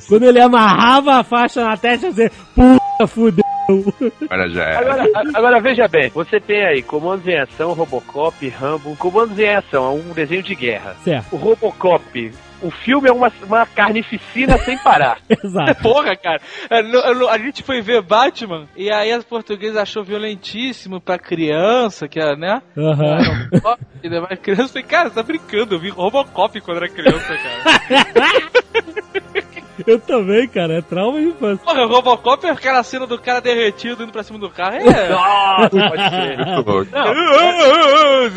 [0.08, 3.44] Quando ele amarrava a faixa na testa, você, puta, fudeu.
[4.30, 4.78] Agora já era.
[4.78, 8.94] Agora, agora veja bem, você tem aí Comandos em Ação, Robocop, Rambo.
[8.96, 10.94] Comandos em Ação é um desenho de guerra.
[11.02, 15.18] Certo, O Robocop, o filme é uma, uma carnificina sem parar.
[15.28, 15.82] exato.
[15.82, 16.40] Porra, cara.
[16.70, 21.18] É, no- no- A gente foi ver Batman e aí as portuguesas achou violentíssimo pra
[21.18, 22.62] criança, que era, né?
[22.76, 23.48] Aham.
[23.64, 26.88] Ó, E levar criança, eu falei, cara, você tá brincando, eu vi Robocop quando era
[26.88, 28.66] criança, cara.
[29.86, 31.62] Eu também, cara, é trauma de infância.
[31.64, 34.76] Porra, o Robocop é aquela cena do cara derretido indo pra cima do carro.
[34.76, 34.82] É.
[35.10, 36.36] Nossa, pode ser.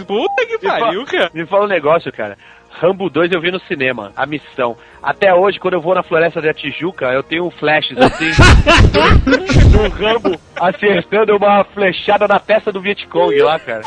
[0.05, 1.31] Puta que pariu, cara.
[1.33, 2.37] Me fala um negócio, cara.
[2.79, 4.77] Rambo 2 eu vi no cinema, a missão.
[5.03, 8.31] Até hoje, quando eu vou na floresta da Tijuca, eu tenho flashes assim
[9.69, 13.81] do Rambo acertando uma flechada na testa do Vietcong lá, cara.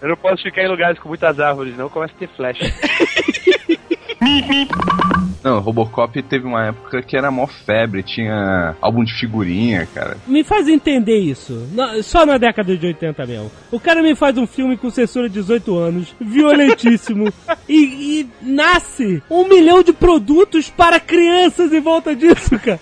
[0.00, 2.58] Eu não posso ficar em lugares com muitas árvores, não, começa a ter flash.
[5.42, 10.18] Não, Robocop teve uma época que era mó febre, tinha álbum de figurinha, cara.
[10.26, 11.66] Me faz entender isso.
[12.02, 13.50] Só na década de 80 mesmo.
[13.70, 17.32] O cara me faz um filme com censura de 18 anos, violentíssimo,
[17.68, 22.80] e, e nasce um milhão de produtos para crianças em volta disso, cara.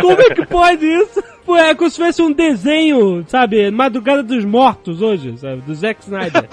[0.00, 1.22] Como é que pode isso?
[1.48, 3.70] Pô, é como se fosse um desenho, sabe?
[3.70, 5.62] Madrugada dos Mortos hoje, sabe?
[5.62, 6.46] Do Zack Snyder.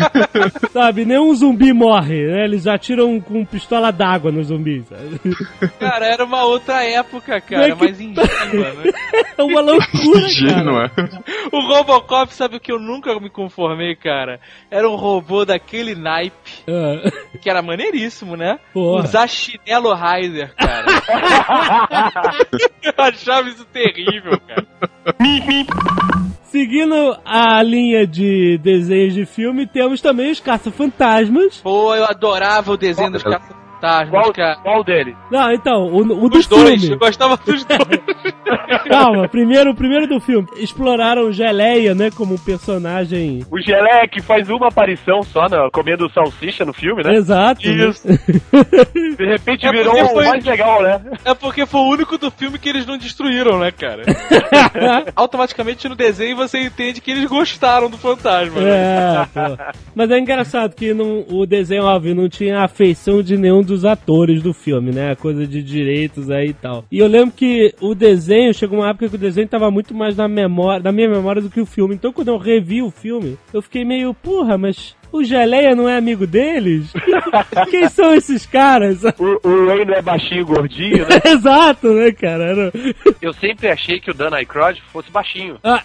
[0.72, 1.04] sabe?
[1.04, 2.44] Nenhum zumbi morre, né?
[2.44, 5.20] Eles atiram com pistola d'água nos zumbis, sabe?
[5.78, 8.92] Cara, era uma outra época, cara, é que mais ingênua, né?
[9.40, 10.26] É uma loucura, cara.
[10.26, 10.90] Ingênua.
[11.50, 14.38] O Robocop, sabe o que eu nunca me conformei, cara?
[14.70, 18.58] Era um robô daquele naipe, Ah, que era maneiríssimo, né?
[18.74, 19.04] Porra.
[19.04, 20.86] Usar chinelo Rider, cara.
[22.84, 24.66] eu achava isso terrível, cara.
[26.44, 31.58] Seguindo a linha de desenhos de filme, temos também os caça-fantasmas.
[31.58, 33.30] Pô, eu adorava o desenho dos Eu-
[33.80, 34.56] fantasmas, Qual, cara.
[34.62, 35.16] qual dele?
[35.30, 36.94] Não, então, o, o do Os dois, filme.
[36.94, 37.80] eu gostava dos dois.
[38.88, 40.46] Calma, primeiro, primeiro do filme.
[40.56, 43.44] Exploraram Geleia, né, como um personagem.
[43.50, 47.14] O Gelé que faz uma aparição só na, comendo salsicha no filme, né?
[47.14, 47.66] Exato.
[47.66, 47.88] né?
[47.88, 48.06] Isso.
[49.16, 51.00] De repente É virou o foi- mais legal, né?
[51.24, 54.02] É porque foi o único do filme que eles não destruíram, né, cara?
[55.14, 58.60] Automaticamente no desenho você entende que eles gostaram do fantasma.
[58.60, 58.70] né?
[58.70, 59.62] É, pô.
[59.94, 64.42] Mas é engraçado que não, o desenho, óbvio, não tinha afeição de nenhum dos atores
[64.42, 65.14] do filme, né?
[65.14, 66.84] Coisa de direitos aí e tal.
[66.90, 70.16] E eu lembro que o desenho, chegou uma época que o desenho tava muito mais
[70.16, 71.94] na memória, na minha memória do que o filme.
[71.94, 75.96] Então quando eu revi o filme, eu fiquei meio, porra, mas o Geleia não é
[75.96, 76.92] amigo deles?
[77.70, 79.00] Quem são esses caras?
[79.18, 81.20] O, o Ray não é baixinho e gordinho, né?
[81.32, 82.44] Exato, né, cara?
[82.44, 82.72] Era-
[83.20, 85.56] Eu sempre achei que o Dan Aykroyd fosse baixinho.
[85.62, 85.82] Ah,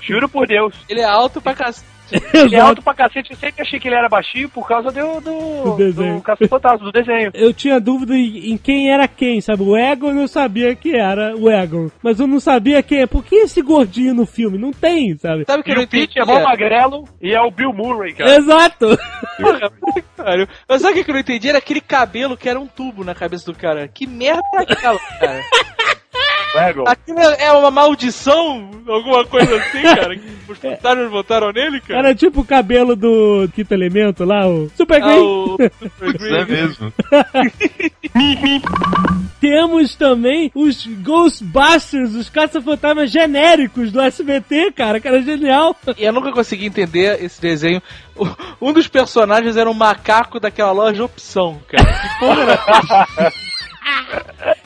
[0.00, 0.74] Juro por Deus.
[0.88, 1.86] Ele é alto pra cacete.
[2.34, 5.20] Ele é alto pra cacete, eu sempre achei que ele era baixinho por causa do,
[5.20, 6.16] do, Do desenho.
[6.16, 7.30] do Caça Fantasma, do desenho.
[7.34, 9.62] Eu tinha dúvida em, em quem era quem, sabe?
[9.62, 11.90] O Egon eu sabia que era o Egon.
[12.02, 13.06] Mas eu não sabia quem é.
[13.06, 14.58] Por que esse gordinho no filme?
[14.58, 15.44] Não tem, sabe?
[15.46, 18.36] Sabe o que E o Pete é mó magrelo e é o Bill Murray, cara.
[18.36, 18.98] Exato!
[19.40, 19.72] Porra.
[20.68, 21.48] Mas sabe o que eu não entendi?
[21.48, 23.88] Era aquele cabelo que era um tubo na cabeça do cara.
[23.88, 25.40] Que merda é aquela, cara?
[26.54, 26.84] Lego.
[26.86, 28.70] Aquilo é uma maldição?
[28.86, 30.16] Alguma coisa assim, cara?
[30.16, 32.00] Que os fantasmas botaram nele, cara?
[32.00, 35.18] Era tipo o cabelo do Quinto Elemento lá, o Super Ah, Green.
[35.20, 35.56] o...
[36.16, 36.92] Isso é mesmo.
[39.40, 45.76] Temos também os Ghostbusters, os caça-fantasmas genéricos do SBT, cara, que era genial.
[45.98, 47.82] E eu nunca consegui entender esse desenho.
[48.16, 48.28] O-
[48.60, 51.84] Um dos personagens era um macaco daquela loja opção, cara.
[51.84, 53.32] Que porra era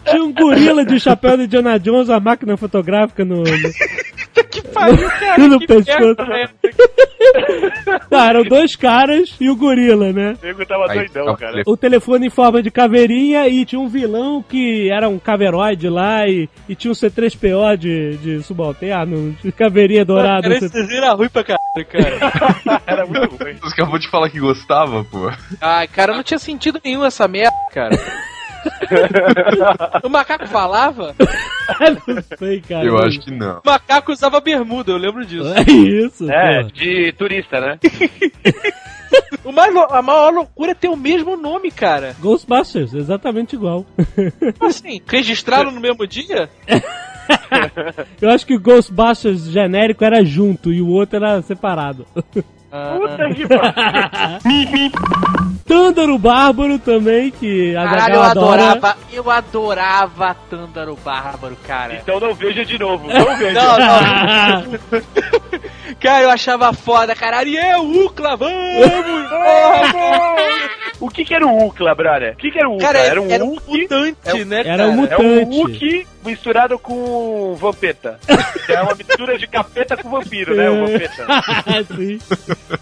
[0.04, 3.42] Tinha um gorila de chapéu de Indiana Jones, a máquina fotográfica no.
[3.42, 3.44] no...
[4.50, 5.48] que pariu, cara?
[5.48, 5.98] No que pescoço.
[5.98, 7.98] merda é essa?
[8.08, 10.36] Tá, eram dois caras e o gorila, né?
[10.40, 11.62] O nego tava Aí, doidão, tá, cara.
[11.66, 16.26] O telefone em forma de caveirinha e tinha um vilão que era um caveroide lá
[16.28, 20.42] e, e tinha um C3PO de, de subalterno, de caveirinha dourada.
[20.42, 22.80] Cara, esse desenho era ruim pra caralho, cara.
[22.86, 23.56] Era muito ruim.
[23.60, 25.30] Você acabou de falar que gostava, pô.
[25.60, 27.96] Ai, cara, não tinha sentido nenhum essa merda, cara.
[30.02, 31.14] o macaco falava?
[32.06, 32.84] Não sei, cara.
[32.84, 33.58] Eu acho que não.
[33.58, 35.52] O macaco usava bermuda, eu lembro disso.
[35.52, 36.70] É isso, É, pô.
[36.70, 37.78] de turista, né?
[39.44, 42.14] O mais, a maior loucura é ter o mesmo nome, cara.
[42.20, 43.86] Ghostbusters, exatamente igual.
[44.60, 46.50] Assim, registraram no mesmo dia?
[48.20, 52.04] Eu acho que o Ghostbusters genérico era junto e o outro era separado.
[52.98, 54.90] Puta que pariu.
[55.66, 58.62] Thunder o Bárbaro também, que a Caralho, eu adora.
[58.70, 61.94] adorava, eu adorava Tândaro Bárbaro, cara.
[61.96, 63.52] Então não veja de novo, não veja.
[63.60, 65.00] Não, não.
[66.00, 67.38] Cara, eu achava foda, cara.
[67.38, 68.54] Ariel, Ucla, vamos!
[68.54, 70.36] Porra, porra.
[71.00, 72.32] O que que era o Ukla, brother?
[72.34, 72.86] O que que era o Ukla?
[72.86, 74.82] Cara, era um era um mutante, né, cara?
[74.82, 75.22] Era um é mutante.
[75.24, 78.18] um Uki misturado com Vampeta.
[78.68, 81.26] É uma mistura de capeta com vampiro, né, o Vampeta.
[81.96, 82.18] Sim.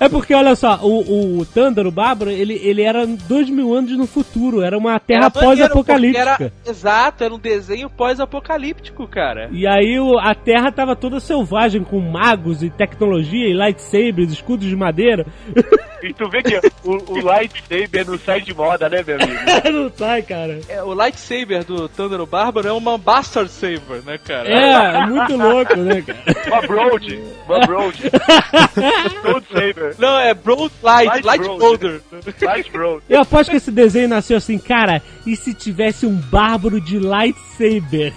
[0.00, 3.92] É porque, olha só, o, o Thunder, o Bárbaro, ele, ele era dois mil anos
[3.96, 4.62] no futuro.
[4.62, 6.52] Era uma terra pós-apocalíptica.
[6.66, 9.48] Exato, era um desenho pós-apocalíptico, cara.
[9.52, 14.66] E aí o- a Terra tava toda selvagem, com magos e tecnologia e lightsabers, escudos
[14.68, 15.26] de madeira.
[16.04, 19.40] E tu vê que o, o lightsaber não sai de moda, né, meu amigo?
[19.72, 20.60] Não sai, cara.
[20.68, 24.46] É, o lightsaber do Thunder Bárbaro é uma Bastard Saber, né, cara?
[24.46, 26.22] É, é muito louco, né, cara?
[26.46, 28.02] Uma Broad, uma Broad.
[29.22, 29.94] Gold Saber.
[29.98, 31.58] Não, é Broad Light, Light Light, Broad.
[31.58, 32.00] Boulder.
[32.42, 33.02] Light Broad.
[33.08, 38.12] Eu aposto que esse desenho nasceu assim, cara, e se tivesse um bárbaro de lightsaber?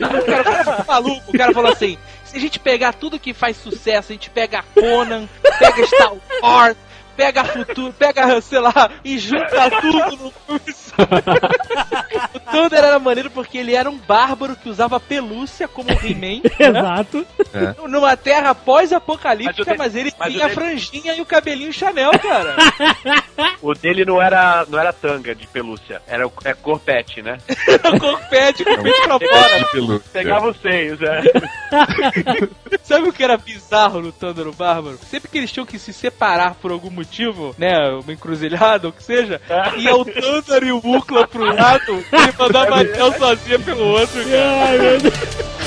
[0.00, 3.32] cara, o cara ficou maluco, o cara falou assim: se a gente pegar tudo que
[3.32, 6.76] faz sucesso, a gente pega Conan, pega Star Wars,
[7.18, 10.32] pega Futuro, pega, sei lá, e junta tudo no
[10.72, 10.94] só.
[12.34, 16.40] O Thunder era maneiro porque ele era um bárbaro que usava pelúcia como He-Man.
[16.58, 16.78] né?
[16.80, 17.26] Exato.
[17.88, 22.12] Numa terra pós-apocalíptica, Mas mas, ele mas tinha a dele- franjinha e o cabelinho Chanel,
[22.18, 22.56] cara.
[23.62, 27.38] O dele não era, não era tanga de pelúcia, era o- é corpete, né?
[27.94, 29.64] o corpete, com o peito pra fora.
[29.72, 30.10] Pelúcia.
[30.12, 31.22] Pegava os seios, é.
[32.82, 34.98] Sabe o que era bizarro no Thunder o Bárbaro?
[35.10, 37.07] Sempre que eles tinham que se separar por algum motivo,
[37.58, 37.88] né?
[37.90, 39.40] Uma encruzilhada, ou que seja,
[39.76, 43.86] ia o Thunder e o Ukla pro lado e ele mandava a Tel sozinha pelo
[43.86, 44.66] outro, cara.
[44.68, 45.14] Ai, meu Deus.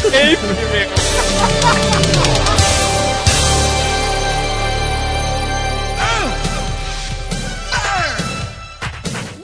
[0.01, 2.01] Sempre, velho.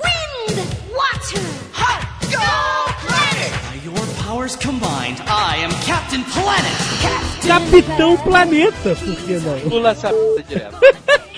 [0.04, 0.58] Wind,
[0.94, 1.44] water,
[2.32, 2.48] go
[3.06, 3.52] planet.
[3.64, 6.78] By your powers combined, I am Captain Planet.
[7.46, 9.60] Capitão Planeta, por que não?
[9.70, 10.78] Pula essa p direto.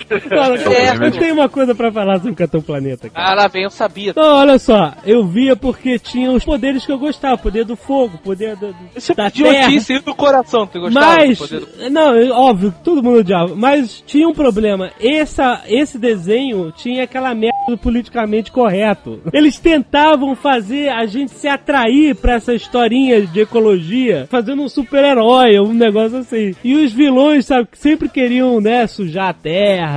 [0.05, 1.03] Cara, Certo.
[1.03, 3.31] eu tenho uma coisa pra falar sobre o Capitão Planeta, cara.
[3.31, 4.13] Ah, lá vem, eu sabia.
[4.15, 8.17] Não, olha só, eu via porque tinha os poderes que eu gostava, poder do fogo,
[8.23, 9.67] poder do, Isso é da terra.
[9.67, 14.27] aí do coração, tu gostava Mas, do não, eu- óbvio, todo mundo odiava, mas tinha
[14.27, 14.91] um problema.
[14.99, 19.19] Essa, esse desenho tinha aquela merda do politicamente correto.
[19.33, 25.59] Eles tentavam fazer a gente se atrair pra essa historinha de ecologia, fazendo um super-herói,
[25.59, 26.55] um negócio assim.
[26.63, 29.88] E os vilões, sabe, que sempre queriam, né, sujar a terra,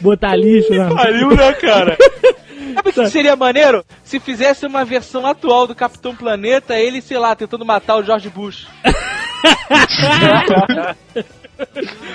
[0.00, 1.96] botar lixo na Pariu, né, cara?
[2.74, 3.84] Sabe o que seria maneiro?
[4.02, 8.28] Se fizesse uma versão atual do Capitão Planeta, ele, sei lá, tentando matar o George
[8.30, 8.66] Bush.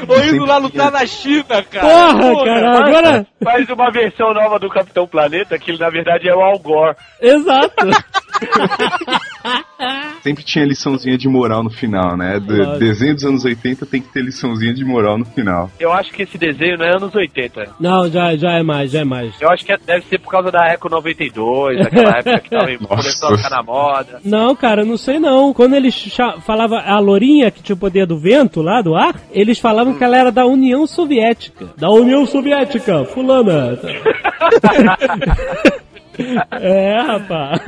[0.08, 1.88] Ou indo lá lutar na China, cara.
[1.88, 3.28] Porra, cara, faz- agora...
[3.42, 6.96] Faz uma versão nova do Capitão Planeta, que ele na verdade é o Al Gore.
[7.22, 7.74] Exato.
[10.22, 12.38] Sempre tinha liçãozinha de moral no final, né?
[12.78, 15.72] Desenho dos anos 80 tem que ter liçãozinha de moral no final.
[15.80, 17.70] Eu acho que esse desenho não é anos 80.
[17.80, 19.34] Não, já, já é mais, já é mais.
[19.40, 22.78] Eu acho que é- deve ser por causa da Eco 92, aquela época que tava,
[22.78, 24.20] começou a ficar na moda.
[24.26, 25.54] Não, cara, não sei não.
[25.54, 29.16] Quando eles cha- falava a Lourinha, que tinha o poder do vento lá, do ar,
[29.32, 31.68] eles falavam que ela era da União Soviética.
[31.78, 33.80] Da União Soviética, fulana.
[36.52, 37.62] é, rapaz.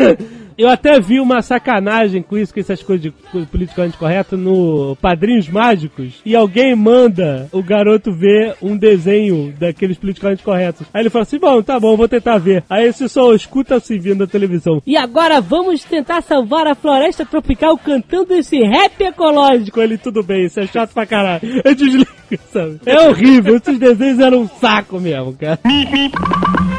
[0.61, 3.11] Eu até vi uma sacanagem com isso, com essas coisas de
[3.47, 6.21] politicamente correto no Padrinhos Mágicos.
[6.23, 10.85] E alguém manda o garoto ver um desenho daqueles politicamente corretos.
[10.93, 12.63] Aí ele fala assim: Bom, tá bom, vou tentar ver.
[12.69, 14.83] Aí você só escuta assim vindo da televisão.
[14.85, 19.81] E agora vamos tentar salvar a floresta tropical cantando esse rap ecológico.
[19.81, 21.41] Ele, tudo bem, isso é chato pra caralho.
[21.65, 22.07] Eu desligo,
[22.53, 22.79] sabe?
[22.85, 25.59] É horrível, esses desenhos eram um saco mesmo, cara.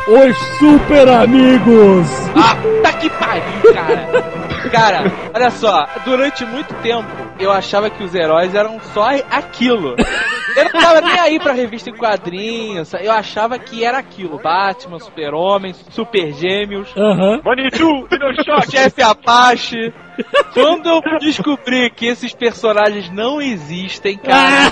[0.07, 2.07] Os super amigos!
[2.37, 4.09] Ah, tá que pariu, cara.
[4.71, 9.95] Cara, olha só, durante muito tempo eu achava que os heróis eram só aquilo.
[10.57, 14.99] Eu não tava nem aí pra revista em quadrinhos, eu achava que era aquilo: Batman,
[14.99, 17.41] Super-Homem, Super Gêmeos, Aham.
[17.45, 18.71] Manitou, Pinochoque!
[18.73, 19.93] Chefe Apache.
[20.53, 24.71] Quando eu descobri que esses personagens não existem, cara,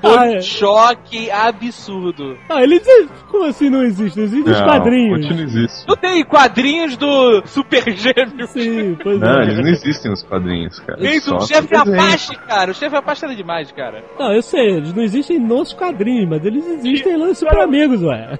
[0.00, 0.40] foi Ah, um é.
[0.40, 2.38] choque absurdo.
[2.48, 2.82] Ah, eles.
[3.30, 4.24] Como assim não existem?
[4.24, 5.20] Existem os Não, quadrinhos.
[5.20, 5.86] Continua existe.
[5.86, 8.50] Não tem quadrinhos do Super Gêmeos.
[8.50, 9.42] Sim, pois Não, é.
[9.42, 10.98] eles não existem nos quadrinhos, cara.
[11.20, 11.74] Só do chefe.
[11.74, 12.70] Apache, cara.
[12.70, 14.02] O chefe Apache era demais, cara.
[14.18, 18.02] Não, eu sei, eles não existem nos quadrinhos, mas eles existem lá nos Super Amigos,
[18.02, 18.38] ué.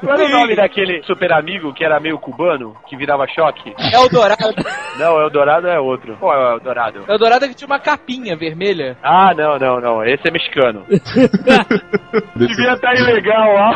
[0.00, 3.72] Qual era o nome daquele super amigo que era meio cubano, que virava choque?
[3.92, 4.54] É o Dourado.
[4.98, 6.16] Não, Eldorado é outro.
[6.18, 7.04] Qual é o Eldorado?
[7.08, 8.96] É o Dourado que tinha uma capinha vermelha.
[9.02, 10.04] Ah, não, não, não.
[10.04, 10.84] Esse é mexicano.
[12.36, 13.74] Devia estar ilegal, ó.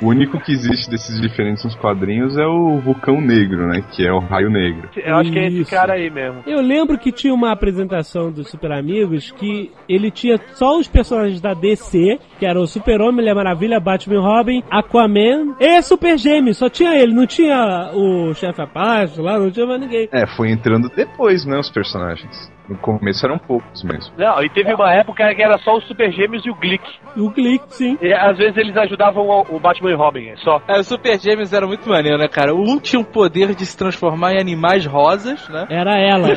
[0.00, 3.82] O único que existe desses diferentes nos quadrinhos é o Vulcão Negro, né?
[3.92, 4.88] Que é o Raio Negro.
[4.96, 6.35] Eu acho que é esse cara aí mesmo.
[6.46, 11.40] Eu lembro que tinha uma apresentação dos Super Amigos que ele tinha só os personagens
[11.40, 16.58] da DC, que eram o Super-Homem, Mulher Maravilha, Batman Robin, Aquaman e Super Gêmeos.
[16.58, 20.08] Só tinha ele, não tinha o Chefe Apache lá, não tinha mais ninguém.
[20.12, 21.58] É, foi entrando depois, né?
[21.58, 22.55] Os personagens.
[22.68, 24.12] No começo eram poucos mesmo.
[24.16, 26.84] Não, e teve uma época que era só os Super Gêmeos e o Glick.
[27.16, 27.96] E o Glick, sim.
[28.00, 30.60] E às vezes eles ajudavam o, o Batman e Robin, é só.
[30.68, 32.54] É, os Super Gêmeos eram muito maneiro, né, cara?
[32.54, 35.66] Um tinha o poder de se transformar em animais rosas, né?
[35.70, 36.28] Era ela.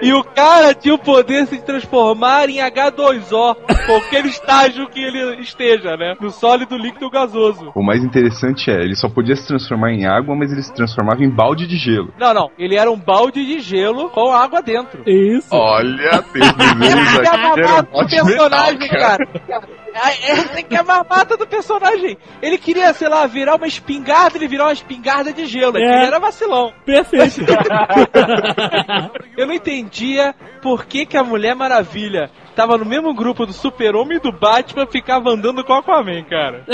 [0.00, 5.40] E o cara tinha o poder de se transformar em H2O, qualquer estágio que ele
[5.40, 6.14] esteja, né?
[6.20, 7.72] No sólido, líquido ou gasoso.
[7.74, 11.22] O mais interessante é, ele só podia se transformar em água, mas ele se transformava
[11.22, 12.12] em balde de gelo.
[12.18, 12.50] Não, não.
[12.58, 15.02] Ele era um balde de gelo com água dentro.
[15.06, 15.48] Isso.
[15.50, 19.28] Olha, tem desenhos é a aqui, de metal, personagem, cara.
[19.48, 19.60] É,
[20.26, 22.18] Essa que é a mamata do personagem.
[22.42, 25.78] Ele queria, sei lá, virar uma espingarda, ele virou uma espingarda de gelo.
[25.78, 25.80] É.
[25.80, 26.72] Ele era vacilão.
[26.84, 27.40] Perfeito.
[29.38, 34.18] Eu não entendia por que, que a Mulher Maravilha tava no mesmo grupo do Super-Homem
[34.18, 36.64] e do Batman ficava andando com o Aquaman, cara.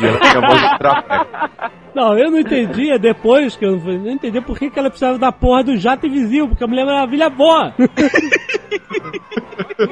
[0.00, 1.70] E ela tinha voz de trapé.
[1.94, 5.32] Não, eu não entendia depois que eu não entendi por que, que ela precisava da
[5.32, 7.74] porra do jato invisível, porque a Mulher Maravilha voa.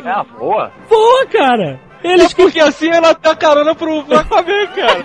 [0.04, 0.72] É a boa.
[0.88, 1.80] voa, cara.
[2.02, 5.04] Eles que Porque assim ela dá carona pro, Aquaman, cara.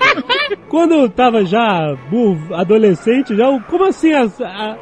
[0.69, 4.77] Quando eu tava já burro, adolescente, já, como assim a, a-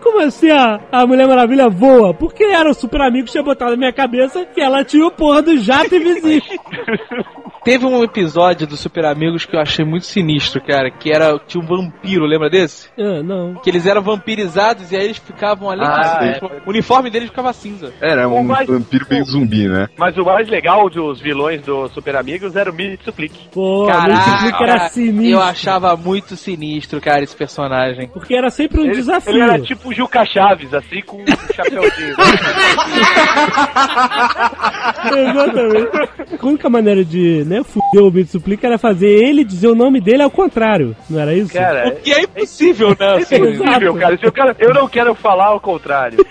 [0.00, 2.14] como assim a, a Mulher Maravilha voa?
[2.14, 5.10] Porque era o super amigo que tinha botado na minha cabeça que ela tinha o
[5.10, 6.42] porra do jato invisível.
[7.64, 11.62] Teve um episódio do Super Amigos que eu achei muito sinistro, cara, que era tinha
[11.62, 12.88] um vampiro, lembra desse?
[12.98, 13.54] ah, não.
[13.54, 15.80] Que eles eram vampirizados e aí eles ficavam ali.
[15.82, 16.60] Ah, assim, é.
[16.66, 17.90] O uniforme deles ficava cinza.
[18.02, 19.88] Era um Mas- vampiro meio zumbi, né?
[19.96, 23.48] Mas o mais legal dos vilões do Super Amigos era o Mitsuplique.
[23.50, 25.40] Pô, Multiplica era eu sinistro.
[25.40, 28.08] achava muito sinistro, cara, esse personagem.
[28.08, 29.32] Porque era sempre um Ele, desafio.
[29.32, 32.14] ele era tipo o Juca Chaves, assim, com um chapéuzinho.
[35.16, 35.88] Exatamente.
[36.40, 40.00] A única maneira de, né, fuder o Ouvinte Suplica era fazer ele dizer o nome
[40.00, 40.94] dele ao contrário.
[41.08, 41.52] Não era isso?
[41.52, 42.96] Cara, O que é impossível, né?
[43.00, 43.94] é impossível, Exato.
[43.94, 44.18] cara.
[44.18, 46.24] Se eu, quero, eu não quero falar ao contrário.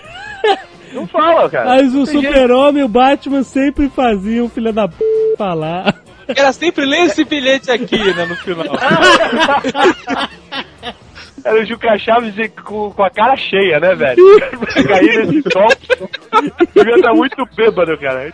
[0.92, 1.70] Não fala, cara.
[1.70, 4.94] Mas o Super-Homem e o Batman sempre faziam filha da p
[5.36, 5.96] falar.
[6.28, 8.76] Era sempre ler esse bilhete aqui, né, no final.
[11.44, 14.16] Era o Juca Chaves e com, com a cara cheia, né, velho?
[14.88, 15.68] Cair nesse sol.
[16.74, 18.30] Devia estar muito bêbado, cara.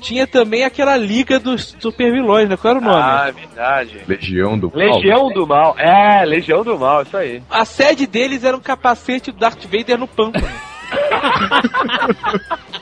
[0.00, 2.56] Tinha também aquela liga dos super vilões, né?
[2.56, 3.02] Qual era o nome?
[3.02, 4.00] Ah, verdade.
[4.06, 4.78] Legião do Mal.
[4.78, 5.74] Legião do Mal.
[5.78, 7.42] É, Legião do Mal, isso aí.
[7.50, 10.46] A sede deles era um capacete do Darth Vader no pântano.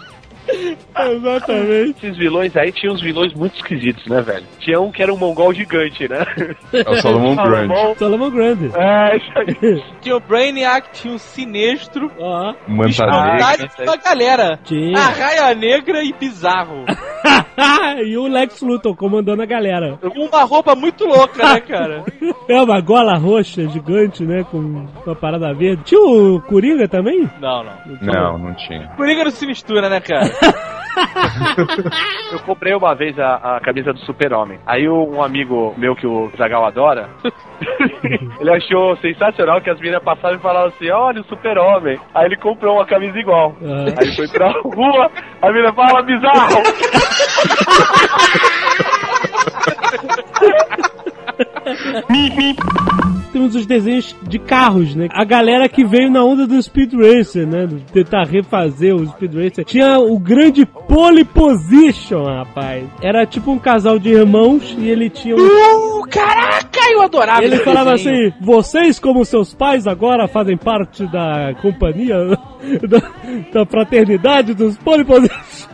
[0.99, 2.07] Exatamente.
[2.07, 4.45] Esses vilões aí tinham uns vilões muito esquisitos, né, velho?
[4.59, 6.25] Tinha um que era um mongol gigante, né?
[6.73, 7.99] É o Solomon Grande.
[7.99, 8.71] Solomon Grande.
[8.75, 9.83] É, isso aí.
[10.01, 12.11] Tinha o Brainiac, tinha o Sinestro.
[12.19, 12.55] Ó.
[12.67, 13.85] Manta Escondade Negra.
[13.85, 14.61] uma galera.
[14.65, 14.99] Tinha.
[14.99, 16.85] A Raia Negra e Bizarro.
[18.05, 19.99] e o Lex Luthor comandando a galera.
[20.15, 22.05] Uma roupa muito louca, né, cara?
[22.49, 24.43] É uma gola roxa gigante, né?
[24.51, 24.57] Com
[25.05, 25.83] uma parada verde.
[25.85, 27.29] Tinha o Coringa também?
[27.39, 27.73] Não, não.
[28.01, 28.89] Não, não tinha.
[28.97, 30.31] Coringa não se mistura, né, cara?
[32.33, 34.59] Eu comprei uma vez a, a camisa do Super-Homem.
[34.67, 37.09] Aí um amigo meu que o Zagal adora,
[38.41, 41.99] ele achou sensacional que as meninas passavam e falavam assim, olha o Super-Homem.
[42.15, 43.57] Aí ele comprou uma camisa igual.
[43.63, 43.87] Ah.
[43.99, 45.11] Aí ele foi pra rua,
[45.43, 46.63] a menina fala, bizarro!
[53.33, 55.09] Temos os desenhos de carros, né?
[55.13, 57.69] A galera que veio na onda do Speed Racer, né?
[57.93, 59.65] Tentar refazer o Speed Racer.
[59.65, 62.85] Tinha o grande Pole Position, rapaz.
[63.03, 65.39] Era tipo um casal de irmãos e ele tinha um...
[65.39, 68.29] Uh, caraca, eu adorava Ele esse falava desenho.
[68.29, 72.17] assim: vocês, como seus pais, agora fazem parte da companhia,
[72.89, 73.03] da,
[73.53, 75.69] da fraternidade dos Pole Positions.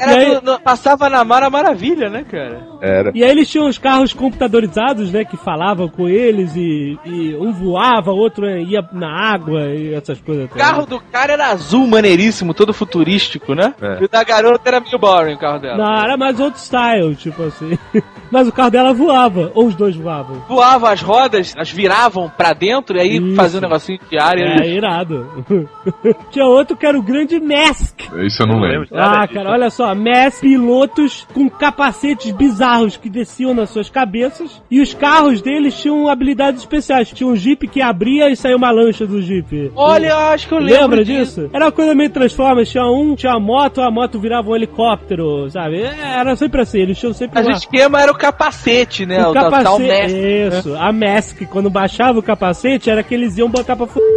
[0.00, 2.66] Era aí- do- no- passava na Mara Maravilha, né, cara?
[2.80, 3.10] Era.
[3.14, 5.24] E aí eles tinham os carros computadorizados, né?
[5.24, 10.20] Que falavam com eles e, e um voava, o outro ia na água e essas
[10.20, 10.44] coisas.
[10.46, 13.74] O carro do cara era azul, maneiríssimo, todo futurístico, né?
[13.80, 13.98] É.
[14.00, 15.76] E o da garota era meio boring, o carro dela.
[15.76, 17.78] Não, era mais outro style, tipo assim.
[18.30, 20.36] Mas o carro dela voava, ou os dois voavam.
[20.46, 23.34] Voava as rodas, elas viravam pra dentro e aí Isso.
[23.34, 25.26] fazia um negocinho de ar e É, eles- irado.
[26.30, 28.00] Tinha outro que era o grande Mask.
[28.26, 28.88] Isso eu não lembro.
[28.98, 34.80] Ah, cara, olha só, Mask, pilotos com capacetes bizarros que desciam nas suas cabeças e
[34.80, 37.10] os carros deles tinham habilidades especiais.
[37.10, 39.72] Tinha um Jeep que abria e saía uma lancha do Jeep.
[39.74, 41.48] Olha, acho que eu lembro Lembra disso?
[41.52, 42.70] Era uma coisa meio Transformers.
[42.70, 45.82] Tinha um, tinha uma moto, a moto virava um helicóptero, sabe?
[45.82, 47.56] É, Era sempre assim, eles tinham sempre Mas o uma...
[47.56, 49.18] esquema era o capacete, né?
[49.26, 50.58] O o tal- tal capacete, mestre.
[50.58, 54.00] isso, a Mask, quando baixava o capacete, era que eles iam botar pra f...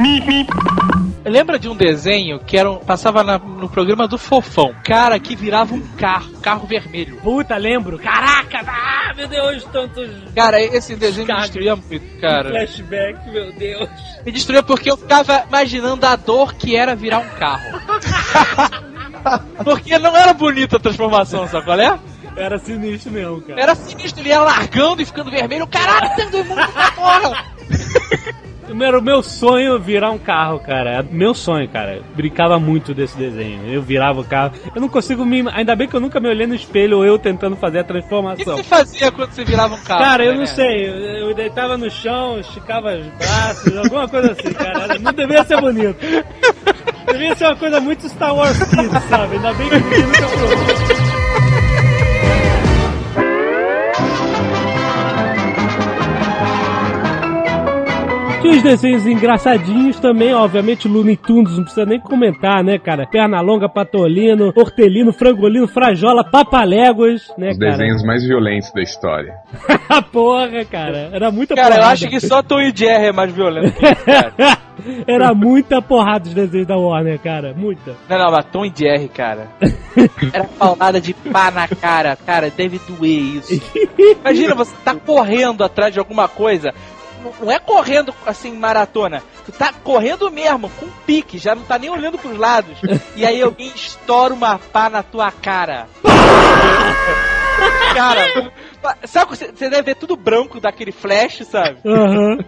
[1.24, 4.74] Lembra de um desenho que era um- passava na- no programa do Fofão?
[4.82, 7.16] Cara, que virava um carro, carro vermelho.
[7.18, 7.98] Puta, lembro.
[7.98, 12.48] Caraca, ah, meu Deus, tantos Cara, esse desenho me destruía muito, cara.
[12.48, 13.88] flashbacks, meu Deus.
[14.24, 17.80] Me destruía porque eu ficava imaginando a dor que era virar um carro.
[19.62, 21.98] porque não era bonita a transformação, sabe qual é?
[22.36, 23.60] Era sinistro mesmo, cara.
[23.60, 25.66] Era sinistro, ele ia largando e ficando vermelho.
[25.66, 27.44] Caralho, tem do mundo da porra!
[28.80, 30.90] Era o meu sonho virar um carro, cara.
[30.90, 32.02] Era Meu sonho, cara.
[32.14, 33.66] Brincava muito desse desenho.
[33.72, 34.52] Eu virava o carro.
[34.74, 35.44] Eu não consigo me.
[35.52, 37.84] Ainda bem que eu nunca me olhei no espelho ou eu tentando fazer a O
[37.84, 38.56] que transformação.
[38.56, 40.00] você fazia quando você virava um carro?
[40.04, 40.38] Cara, eu né?
[40.38, 40.88] não sei.
[40.88, 44.98] Eu, eu deitava no chão, esticava os braços, alguma coisa assim, cara.
[44.98, 45.96] Não devia ser bonito.
[47.10, 48.56] Devia ser uma coisa muito Star Wars
[49.08, 49.36] sabe?
[49.36, 50.99] Ainda bem que ninguém nunca provou.
[58.50, 63.06] Os desenhos engraçadinhos também, obviamente, Looney Tunes, não precisa nem comentar, né, cara?
[63.06, 67.70] Pernalonga, Patolino, Hortelino, Frangolino, Frajola, Papaléguas, né, Os cara?
[67.72, 69.34] desenhos mais violentos da história.
[70.12, 71.92] Porra, cara, era muita Cara, eu porrada.
[71.92, 73.72] acho que só Tom e Jerry é mais violento.
[73.72, 74.58] que isso, cara.
[75.06, 77.94] Era muita porrada os desenhos da Warner, cara, muita.
[78.08, 79.48] Não, não, mas Tom e Jerry, cara.
[80.32, 82.16] Era paulada de pá na cara.
[82.24, 83.60] Cara, deve doer isso.
[84.24, 86.72] Imagina, você tá correndo atrás de alguma coisa.
[87.40, 89.22] Não- é correndo assim, maratona.
[89.44, 92.76] Tu tá correndo mesmo, com pique, já não tá nem olhando pros lados.
[93.16, 95.86] E aí alguém estoura uma pá na tua cara.
[97.94, 98.52] Cara,
[99.04, 101.78] sabe, você você deve ver tudo branco daquele flash, sabe?
[101.84, 102.38] Aham.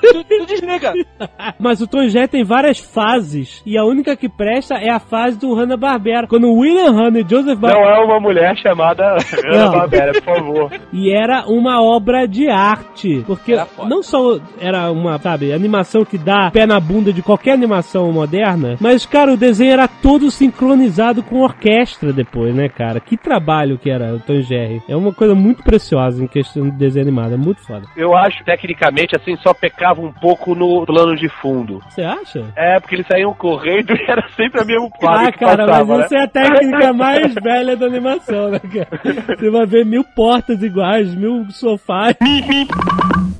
[0.10, 0.92] Tu, tu desliga.
[1.58, 3.62] Mas o Tom Jerry tem várias fases.
[3.64, 6.26] E a única que presta é a fase do Hanna-Barbera.
[6.26, 7.96] Quando o William Hanna e Joseph Não Barbera...
[7.96, 10.72] é uma mulher chamada Ana Barbera, por favor.
[10.92, 13.22] E era uma obra de arte.
[13.26, 18.10] Porque não só era uma, sabe, animação que dá pé na bunda de qualquer animação
[18.12, 23.00] moderna, mas, cara, o desenho era todo sincronizado com orquestra depois, né, cara?
[23.00, 24.82] Que trabalho que era o Tom Jerry.
[24.88, 27.34] É uma coisa muito preciosa em questão de desenho animado.
[27.34, 27.86] É muito foda.
[27.96, 29.52] Eu acho, tecnicamente, assim, só
[29.90, 31.80] pecava um pouco no plano de fundo.
[31.88, 32.44] Você acha?
[32.56, 35.96] É, porque eles saíam correndo e era sempre a mesma quadra Ah, que cara, passava,
[35.96, 36.20] mas isso né?
[36.20, 39.36] é a técnica mais velha da animação, né, cara?
[39.38, 42.16] Você vai ver mil portas iguais, mil sofás.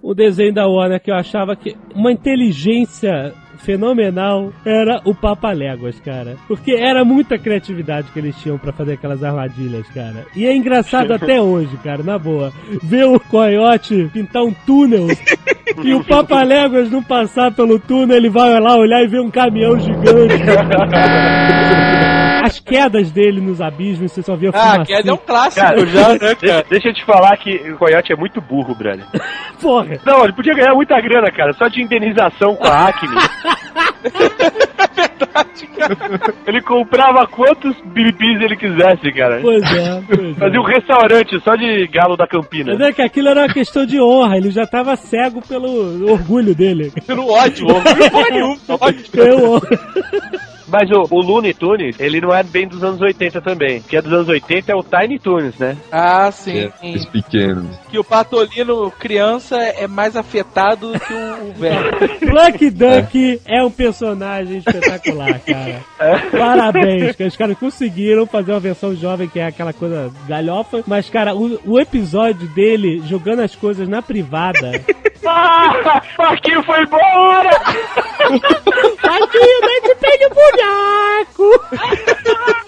[0.03, 6.37] O desenho da Warner que eu achava que uma inteligência fenomenal era o Papaléguas, cara.
[6.47, 10.27] Porque era muita criatividade que eles tinham pra fazer aquelas armadilhas, cara.
[10.35, 12.53] E é engraçado até hoje, cara, na boa.
[12.83, 15.07] Ver o coiote pintar um túnel
[15.83, 19.79] e o Papaléguas não passar pelo túnel, ele vai lá olhar e ver um caminhão
[19.79, 20.41] gigante.
[22.43, 24.85] As quedas dele nos abismos, você só via Ah, fumaça.
[24.85, 26.67] que é um clássico Cara, já, né, deixa, cara?
[26.69, 29.05] deixa eu te falar que o Coyote é muito burro, brother.
[29.61, 29.99] Porra.
[30.05, 33.17] Não, ele podia ganhar muita grana, cara, só de indenização com a Acme.
[36.47, 39.39] Ele comprava quantos bibis ele quisesse, cara.
[39.41, 40.35] Pois é, pois é.
[40.35, 42.73] Fazia um restaurante só de galo da Campina.
[42.73, 46.55] Mas é que aquilo era uma questão de honra, ele já tava cego pelo orgulho
[46.55, 46.93] dele.
[47.07, 48.57] Pelo ódio, orgulho nenhuma.
[48.81, 49.05] Ódio.
[49.15, 49.61] Eu,
[50.71, 53.83] Mas o, o Looney Tunes, ele não é bem dos anos 80 também.
[53.83, 55.77] Que é dos anos 80 é o Tiny Tunes, né?
[55.91, 56.71] Ah, sim.
[56.83, 57.67] É, Os pequenos.
[57.91, 61.91] Que o Patolino criança é mais afetado que o o velho.
[62.21, 63.63] Pluck Duck é.
[63.63, 65.85] um personagem espetacular, cara.
[66.31, 70.83] Parabéns, que os caras conseguiram fazer uma versão jovem que é aquela coisa galhofa.
[70.87, 74.73] Mas, cara, o, o episódio dele jogando as coisas na privada.
[75.33, 77.51] Ah, Marquinho foi embora!
[79.11, 81.49] Aqui, mas tem um Yaku!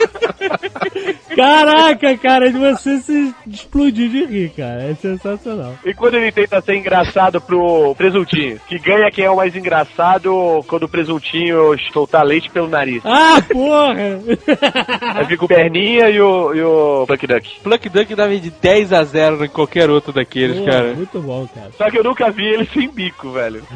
[1.35, 4.83] Caraca, cara, de você se explodir de rir, cara.
[4.85, 5.75] É sensacional.
[5.85, 10.65] E quando ele tenta ser engraçado pro presuntinho, que ganha quem é o mais engraçado
[10.69, 13.03] quando o presuntinho soltar leite pelo nariz.
[13.05, 13.95] Ah, porra!
[15.17, 17.61] Aí fica o Perninha e o, e o Pluck Duck.
[17.63, 20.95] Pluck Duck dava de 10 a 0 em qualquer outro daqueles, Pô, cara.
[20.95, 21.71] Muito bom, cara.
[21.77, 23.63] Só que eu nunca vi ele sem bico, velho.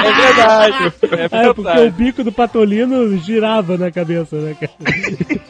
[0.00, 0.92] É verdade.
[1.02, 1.90] É É, porque o verdade.
[1.90, 4.72] bico do patolino girava na cabeça, né, cara?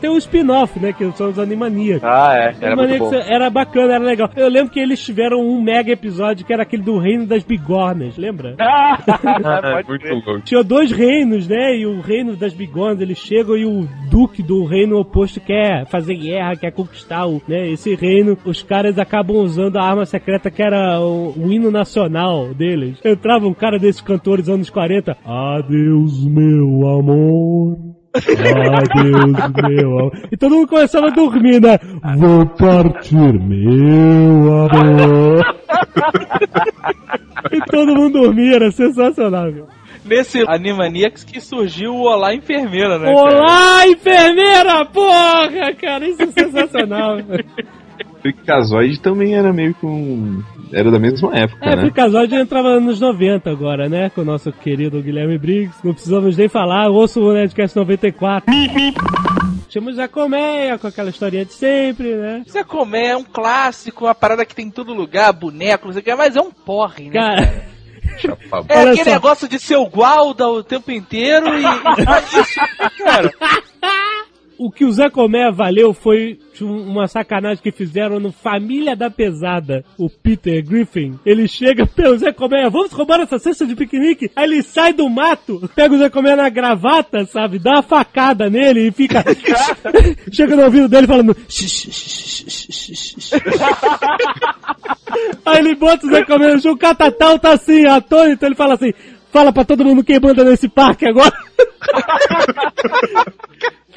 [0.00, 0.92] Tem um spin-off, né?
[0.94, 2.02] Que são os Animaniacs.
[2.02, 2.54] Ah, é.
[2.60, 3.34] Era muito Animaniacs bom.
[3.34, 4.30] era bacana, era legal.
[4.34, 8.16] Eu lembro que eles tiveram um mega episódio que era aquele do Reino das Bigornas,
[8.16, 8.54] lembra?
[8.58, 8.98] Ah,
[9.80, 10.40] É muito louco.
[10.40, 11.76] Tinha dois reinos, né?
[11.76, 16.14] E o reino das bigornas, eles chegam e o duque do reino oposto quer fazer
[16.14, 18.38] guerra, quer conquistar o, né, esse reino.
[18.44, 22.98] Os caras acabam usando a arma secreta que era o, o hino nacional deles.
[23.04, 25.16] Entrava um cara desses cantores anos 40.
[25.24, 27.89] Adeus, meu amor.
[28.14, 29.32] Adeus,
[29.68, 30.12] meu amor.
[30.32, 31.78] E todo mundo começava a dormir, né?
[32.16, 35.44] Vou partir, meu amor.
[37.52, 39.66] e todo mundo dormia, era sensacional, viu?
[40.04, 43.14] Nesse Animaniacs que surgiu o Olá Enfermeira, né?
[43.14, 43.16] cara?
[43.16, 44.84] Olá, enfermeira!
[44.86, 47.18] Porra, cara, isso é sensacional.
[48.20, 50.42] Freakazoid também era meio com.
[50.72, 51.82] Era da mesma época, é, né?
[51.82, 54.10] Freakazoid entrava nos 90 agora, né?
[54.10, 55.78] Com o nosso querido Guilherme Briggs.
[55.84, 58.52] Não precisamos nem falar, ouço o Nerdcast 94.
[59.68, 62.42] Tínhamos a colmeia com aquela historinha de sempre, né?
[62.48, 66.00] Zé Comé é um clássico, uma parada que tem em todo lugar, boneco, não sei
[66.02, 67.12] o que, mas é um porre, né?
[67.12, 67.64] Cara,
[68.18, 69.10] Chapa- é olha aquele só.
[69.10, 71.62] negócio de ser o Gualda o tempo inteiro e.
[73.02, 73.32] cara.
[74.60, 79.82] O que o Zé Comé valeu foi uma sacanagem que fizeram no Família da Pesada,
[79.96, 81.18] o Peter Griffin.
[81.24, 84.30] Ele chega, pelo Zé Comé, vamos roubar essa cesta de piquenique.
[84.36, 87.58] Aí ele sai do mato, pega o Zé Comé na gravata, sabe?
[87.58, 89.24] Dá uma facada nele e fica.
[90.30, 91.34] chega no ouvido dele falando.
[95.46, 98.74] Aí ele bota o Zé Comé no chão, o Catatal tá assim, atônito, ele fala
[98.74, 98.92] assim.
[99.32, 101.32] Fala pra todo mundo quem manda nesse parque agora.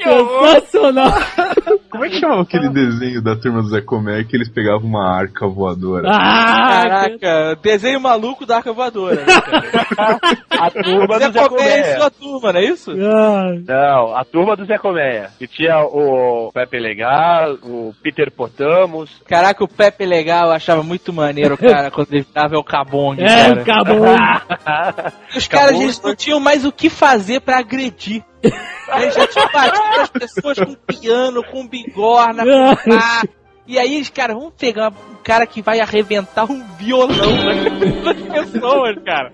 [0.04, 1.12] Sensacional.
[1.90, 5.08] Como é que chamava aquele desenho da turma do Zé Comé que eles pegavam uma
[5.16, 6.10] arca voadora?
[6.12, 9.18] Ah, Caraca, desenho maluco da arca voadora.
[9.18, 9.26] Né?
[10.50, 11.98] A turma Zé do Zé Comé e Colmeia.
[12.00, 12.92] sua turma, não é isso?
[12.92, 15.30] ah, Não, a turma do Zé Colmeia.
[15.38, 19.10] Que tinha o Pepe Legal, o Peter Potamos.
[19.28, 23.26] Caraca, o Pepe Legal eu achava muito maneiro, cara, quando ele tava o Cabong, é,
[23.56, 23.62] cara.
[23.62, 24.16] acabou.
[25.36, 28.24] Os caras, eles não tinham mais o que fazer pra agredir.
[28.44, 33.24] Eles já tinham batido as pessoas com piano, com bigorna, com pá.
[33.66, 37.32] E aí eles, cara, vamos pegar um cara que vai arrebentar um violão
[38.04, 39.32] nas pessoas, cara.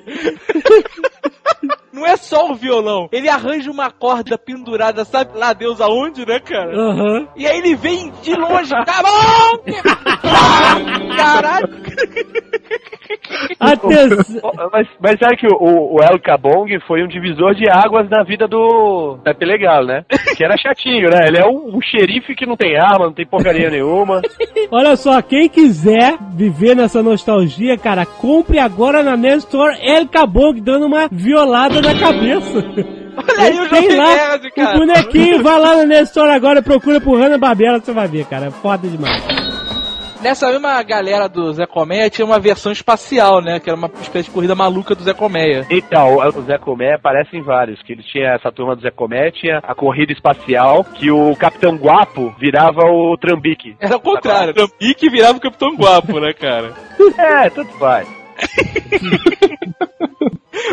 [1.92, 3.10] Não é só o violão.
[3.12, 6.72] Ele arranja uma corda pendurada, sabe lá Deus aonde, né, cara?
[6.74, 7.28] Aham.
[7.36, 9.64] E aí ele vem de longe, tá bom!
[11.18, 11.68] Caralho!
[13.60, 14.52] Atenção.
[14.72, 18.48] Mas, mas sabe que o, o El Cabong foi um divisor de águas na vida
[18.48, 20.06] do Pepe Legal, né?
[20.36, 21.28] Que era chatinho, né?
[21.28, 24.22] Ele é um, um xerife que não tem arma, não tem porcaria nenhuma.
[24.72, 30.86] Olha só, quem quiser viver nessa nostalgia, cara, compre agora na Nestor El Cabong dando
[30.86, 32.60] uma violada na cabeça.
[33.18, 34.78] Olha aí o Jovem lá Nerd, o cara.
[34.78, 38.48] bonequinho, vai lá na Nestor agora, procura por Hanna Barbera, você vai ver, cara.
[38.48, 39.49] É foda demais.
[40.22, 43.60] Nessa mesma galera do Zé Colmeia tinha uma versão espacial, né?
[43.60, 45.66] Que era uma espécie de corrida maluca do Zé Colmeia.
[45.70, 49.32] Então, o Zé Comé aparece em vários, que ele tinha essa turma do Zé Comé,
[49.32, 53.78] tinha a corrida espacial, que o Capitão Guapo virava o Trambique.
[53.80, 54.54] Era o contrário.
[54.62, 56.74] O Pique virava o Capitão Guapo, né, cara?
[57.18, 58.08] É, tudo faz.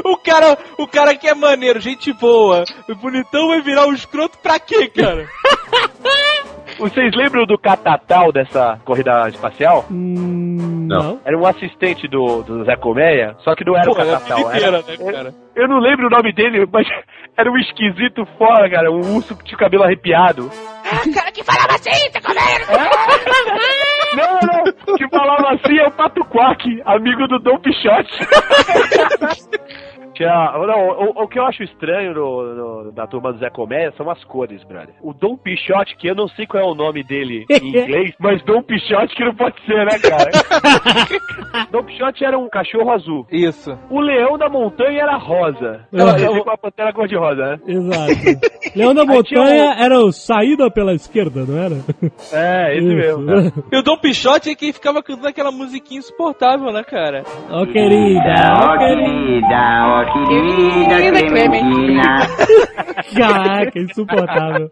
[0.04, 2.64] O cara, o cara que é maneiro, gente boa,
[3.00, 5.28] bonitão vai virar um escroto pra quê, cara?
[6.78, 9.86] Vocês lembram do Catatal dessa corrida espacial?
[9.90, 11.20] Hum, não.
[11.24, 14.50] Era um assistente do, do Zé Colmeia, só que não era Pô, o é Catatal.
[14.52, 15.34] Era, né, cara?
[15.54, 16.86] eu não lembro o nome dele, mas
[17.36, 18.90] era um esquisito fora, cara.
[18.90, 20.50] Um urso que tinha o cabelo arrepiado.
[20.84, 22.66] Ah, cara que falava assim, tá comendo?
[24.16, 28.12] Não, não, que falava assim é o Pato Quack, amigo do Dom Pichote.
[30.16, 32.54] Tinha, não, o, o que eu acho estranho no,
[32.84, 34.94] no- da turma do Zé Comédia são as cores, brother.
[35.02, 38.42] O Dom Pichote, que eu não sei qual é o nome dele em inglês, mas
[38.44, 40.30] Dom Pichote que não pode ser, né, cara?
[41.70, 43.26] Dom Pichote era um cachorro azul.
[43.30, 43.76] Isso.
[43.90, 45.86] O leão da montanha era rosa.
[45.92, 46.00] Uhum.
[46.00, 47.58] Ela com a pantera cor-de-rosa, né?
[47.66, 48.56] Exato.
[48.76, 51.76] Leão da Montanha era o saída pela esquerda, não era?
[52.32, 53.26] É, esse mesmo.
[53.26, 53.52] cara.
[53.72, 57.22] E o Dom Pichote é quem ficava cantando aquela musiquinha insuportável, né, cara?
[57.50, 60.05] Ó querida, ó querida.
[60.12, 62.18] Querida Clementina.
[63.16, 64.70] Caraca, insuportável.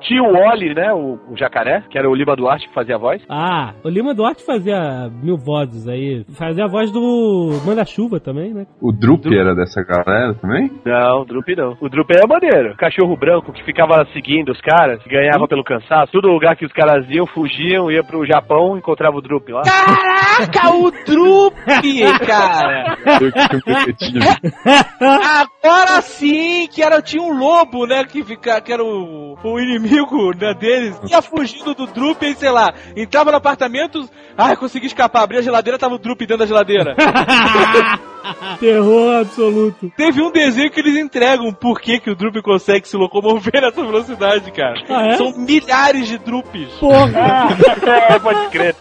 [0.00, 0.92] Tinha o Oli, né?
[0.92, 3.22] O, o jacaré, que era o Lima Duarte que fazia a voz.
[3.28, 6.24] Ah, o Lima Duarte fazia mil vozes aí.
[6.38, 8.66] Fazia a voz do Manda-Chuva também, né?
[8.80, 10.70] O Drup era dessa galera também?
[10.84, 11.76] Não, o Drup não.
[11.80, 12.76] O Drup é maneiro.
[12.76, 16.12] Cachorro branco que ficava seguindo os caras, ganhava pelo cansaço.
[16.12, 19.62] Todo lugar que os caras iam, fugiam, ia pro Japão, encontrava o Drup lá.
[19.62, 21.54] Caraca, o Drup,
[22.26, 22.96] cara!
[23.20, 23.32] Eu
[23.84, 24.23] que tinha
[25.00, 29.58] um Agora sim, que era, tinha um lobo, né, que, fica, que era o, o
[29.58, 30.94] inimigo né, deles.
[31.08, 34.06] Ia fugindo do Drup e, sei lá, entrava no apartamento,
[34.36, 36.94] ai, consegui escapar, abri a geladeira, tava o Drup dentro da geladeira.
[38.58, 39.90] Terror absoluto.
[39.96, 43.82] Teve um desenho que eles entregam por que, que o Drup consegue se locomover nessa
[43.82, 44.82] velocidade, cara.
[44.88, 45.16] Ah, é?
[45.16, 46.72] São milhares de Drups.
[46.80, 47.48] Porra!
[48.10, 48.74] é, pode crer.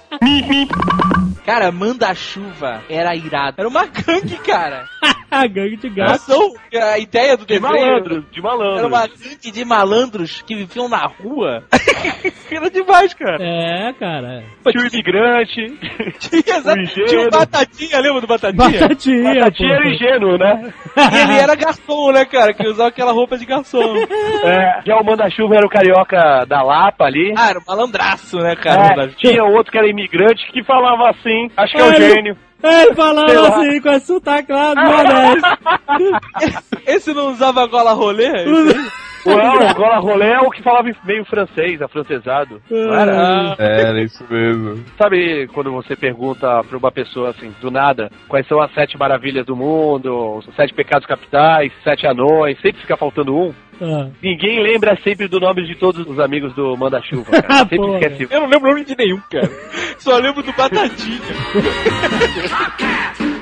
[1.46, 3.56] Cara, manda-chuva era irado.
[3.60, 4.86] Era uma gangue, cara.
[5.30, 6.12] A gangue de gato.
[6.12, 8.88] Ação, a ideia do De desenho malandro, de era malandro.
[8.88, 11.64] uma gangue de malandros que viviam na rua.
[12.52, 13.38] era demais, cara.
[13.44, 14.44] É, cara.
[14.70, 15.78] Tinha o imigrante.
[16.20, 17.08] Tinha, exa- O engenho.
[17.08, 18.80] tinha o Batatinha, lembra do Batatinha?
[18.82, 20.74] Batatinha, Batatinha era ingênuo, né?
[20.98, 22.54] E ele era garçom, né, cara?
[22.54, 23.94] Que usava aquela roupa de garçom.
[24.44, 27.34] É, já o Manda-Chuva era o carioca da Lapa ali.
[27.38, 29.06] Ah, era um malandraço, né, cara?
[29.06, 32.38] É, tinha outro que era imigrante que falava assim, acho que é o Ele- gênio.
[32.64, 36.64] Ele falava assim, com esse sotaque lá, nordeste.
[36.88, 38.28] Esse não usava gola rolê?
[38.28, 38.46] Aí?
[39.26, 42.62] Não, o Gola Rolê é o que falava meio francês, afrancesado.
[42.70, 43.56] Não era?
[43.58, 44.84] Era isso mesmo.
[44.98, 49.46] Sabe quando você pergunta pra uma pessoa assim, do nada, quais são as sete maravilhas
[49.46, 53.54] do mundo, os sete pecados capitais, sete anões, sempre fica faltando um?
[53.82, 54.08] Ah.
[54.22, 57.68] Ninguém lembra sempre do nome de todos os amigos do Manda-Chuva, cara.
[57.68, 58.28] Sempre esquece.
[58.30, 59.50] Eu não lembro o nome de nenhum, cara.
[59.98, 61.20] Só lembro do Batatinha.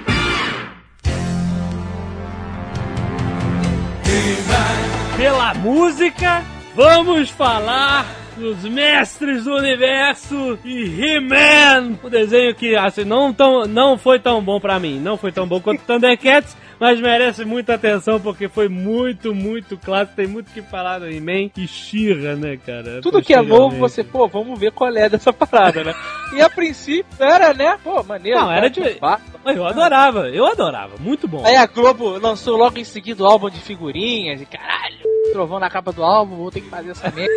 [5.18, 6.44] Pela música,
[6.76, 8.06] vamos falar
[8.38, 11.98] dos Mestres do Universo e He-Man.
[12.02, 15.00] O desenho que, assim, não, tão, não foi tão bom pra mim.
[15.00, 20.16] Não foi tão bom quanto Thundercats, mas merece muita atenção porque foi muito, muito clássico.
[20.16, 23.00] Tem muito o que falar do He-Man e She-Ra, né, cara?
[23.02, 25.94] Tudo que é novo, você, pô, vamos ver qual é dessa parada, né?
[26.34, 27.78] E a princípio era, né?
[27.84, 28.40] Pô, maneiro.
[28.40, 29.54] Não, era de- Batman.
[29.54, 30.96] Eu adorava, eu adorava.
[31.00, 31.46] Muito bom.
[31.46, 34.98] Aí a Globo lançou logo em seguida o álbum de figurinhas e caralho,
[35.32, 37.32] trovão na capa do álbum, vou ter que fazer essa merda.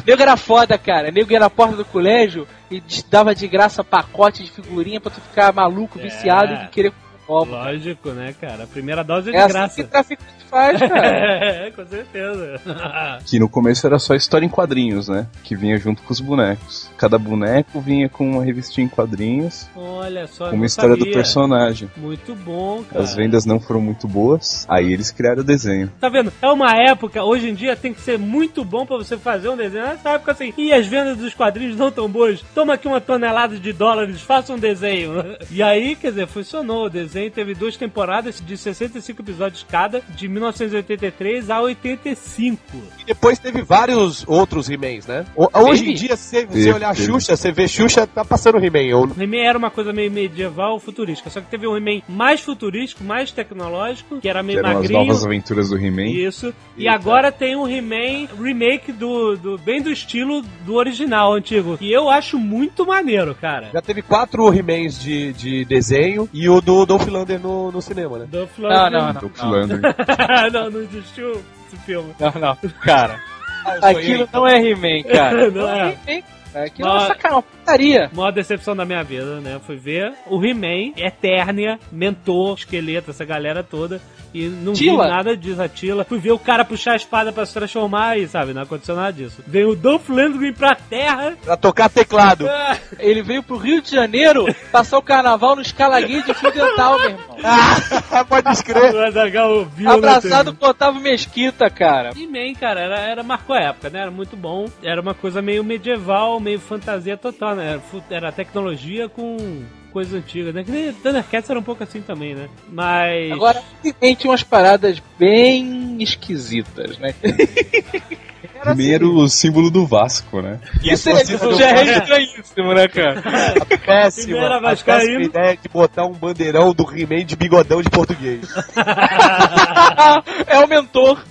[0.08, 1.12] Nego era foda, cara.
[1.12, 5.22] Nego ia na porta do colégio e dava de graça pacote de figurinha pra tu
[5.22, 6.92] ficar maluco, viciado e querer
[7.30, 8.64] Lógico, né, cara?
[8.64, 9.76] A primeira dose é de É assim graça.
[9.76, 11.08] que traficante faz, cara.
[11.08, 12.60] é, com certeza.
[13.26, 15.28] Que no começo era só história em quadrinhos, né?
[15.44, 16.90] Que vinha junto com os bonecos.
[16.98, 21.14] Cada boneco vinha com uma revistinha em quadrinhos, Olha só, uma história do sabia.
[21.14, 21.90] personagem.
[21.98, 23.04] Muito bom, cara.
[23.04, 25.92] As vendas não foram muito boas, aí eles criaram o desenho.
[26.00, 26.32] Tá vendo?
[26.42, 29.58] É uma época, hoje em dia tem que ser muito bom pra você fazer um
[29.58, 29.86] desenho.
[29.86, 32.42] Nessa época assim, e as vendas dos quadrinhos não tão boas.
[32.56, 35.10] Toma aqui uma tonelada de dólares, faça um desenho.
[35.52, 36.86] E aí, quer dizer, funcionou.
[36.86, 42.60] O desenho teve duas temporadas de 65 episódios cada, de 1983 a 85.
[43.00, 45.26] E depois teve vários outros He-Mans, né?
[45.36, 46.96] Hoje em dia, se você olhar.
[46.96, 49.14] Xuxa, você vê Xuxa, tá passando He-Man.
[49.20, 51.30] He-Man era uma coisa meio medieval, futurística.
[51.30, 54.76] Só que teve um He-Man mais futurístico, mais tecnológico, que era Que meio eram as
[54.76, 55.00] magrinho.
[55.00, 56.08] novas aventuras do He-Man.
[56.10, 56.54] Isso.
[56.78, 61.78] E agora tem um He-Man remake do, do bem do estilo do original antigo.
[61.82, 63.70] E eu acho muito maneiro, cara.
[63.74, 68.20] Já teve quatro He-Mans de, de desenho e o do Dolph Lundgren no, no cinema,
[68.20, 68.28] né?
[68.32, 68.92] Dolph Não, Lundgren.
[68.92, 69.52] não, não.
[69.52, 69.94] Lundgren.
[70.54, 71.32] não, não existiu
[71.68, 72.14] esse filme.
[72.20, 72.58] Não, não.
[72.84, 73.20] Cara,
[73.66, 75.50] Ah, aquilo não é He-Man, cara.
[75.52, 75.98] Não é.
[76.08, 76.24] He-Man.
[76.66, 78.10] Aquilo é uma sacanagem, uma putaria.
[78.12, 79.60] Maior decepção da minha vida, né?
[79.68, 84.02] Fui ver o He-Man, Eternia, Mentor, Esqueleto, essa galera toda.
[84.34, 85.04] E não Tila.
[85.04, 86.04] vi nada disso, a Tila.
[86.04, 89.12] Fui ver o cara puxar a espada pra se transformar e, sabe, não aconteceu nada
[89.14, 89.44] disso.
[89.48, 91.38] Veio o Dolph Lundgren pra terra.
[91.44, 92.46] Pra tocar teclado.
[93.00, 97.10] Ele veio pro Rio de Janeiro passar o carnaval no escalaguinho de fio dental, meu
[97.10, 97.38] irmão.
[98.12, 98.96] Ah, pode escrever.
[98.96, 102.10] O Azaghal viu, né, Abraçado com o Otávio Mesquita, cara.
[102.16, 104.02] He-Man, cara, era, era, marcou a época, né?
[104.02, 104.66] Era muito bom.
[104.84, 107.74] Era uma coisa meio medieval, meio fantasia total, né?
[107.74, 110.64] Era, era tecnologia com coisa antiga, né?
[110.64, 112.50] Que nem Thundercats era um pouco assim também, né?
[112.72, 113.32] Mas...
[113.32, 117.14] Agora, tinha umas paradas bem esquisitas, né?
[118.62, 120.60] Era o símbolo do Vasco, né?
[120.84, 123.22] Isso, é, isso já é estranhíssimo, né, cara?
[123.86, 124.34] Péssima.
[124.34, 128.42] Primeira a péssima ideia de botar um bandeirão do He-Man de bigodão de português.
[130.46, 131.24] é o mentor.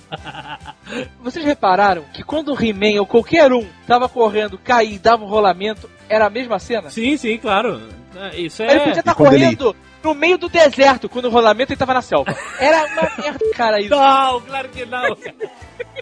[1.21, 5.27] Vocês repararam que quando o He-Man ou qualquer um tava correndo, caía e dava um
[5.27, 6.89] rolamento, era a mesma cena?
[6.89, 7.81] Sim, sim, claro.
[8.17, 8.79] Ah, Isso Ele é...
[8.79, 12.01] podia estar quando ele- correndo no meio do deserto, quando o rolamento ele tava na
[12.01, 12.33] selva.
[12.59, 13.89] Era uma merda, cara, isso.
[13.89, 15.17] Não, claro que não.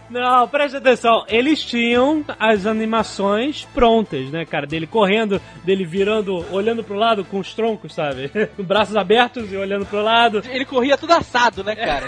[0.10, 1.26] Não, preste atenção.
[1.28, 4.66] Eles tinham as animações prontas, né, cara?
[4.68, 8.30] Dele correndo, dele virando, olhando pro lado com os troncos, sabe?
[8.56, 10.42] Com braços abertos e olhando pro lado.
[10.48, 12.08] Ele corria tudo assado, né, cara?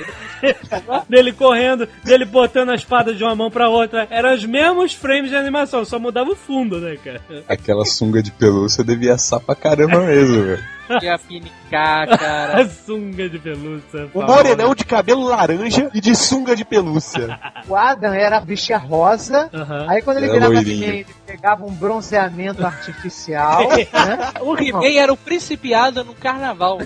[1.10, 4.08] dele correndo, dele botando a espada de uma mão pra outra.
[4.12, 7.22] Eram os mesmos frames de animação, só mudava o fundo, né, cara?
[7.47, 10.64] Aquela sunga de pelúcia devia assar pra caramba mesmo, velho.
[11.04, 12.62] Ia pinicar, cara.
[12.62, 14.10] A sunga de pelúcia.
[14.14, 17.40] O morenão de cabelo laranja e de sunga de pelúcia.
[17.68, 19.50] O Adam era a bicha rosa.
[19.54, 19.86] Aham.
[19.88, 20.84] Aí quando ele Era virava loirinho.
[20.84, 23.70] He-Man, ele pegava um bronzeamento artificial.
[23.70, 24.32] né?
[24.42, 26.80] O He-Man era o principiado no carnaval.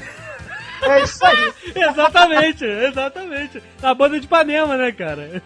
[0.86, 1.53] É isso aí.
[1.75, 3.63] Exatamente, exatamente.
[3.81, 5.41] A banda de Ipanema, né, cara?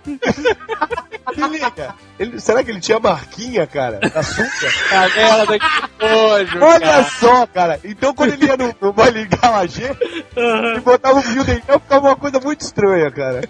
[1.33, 1.95] Se liga.
[2.19, 3.99] Ele- será que ele tinha marquinha, cara?
[3.99, 4.49] Da sunga?
[4.91, 7.03] A merda que nojo, Olha cara.
[7.03, 7.79] só, cara.
[7.83, 9.91] Então quando ele ia no, no baile Galagê,
[10.35, 13.41] ele botava o fio dentro, ficava uma coisa muito estranha, cara.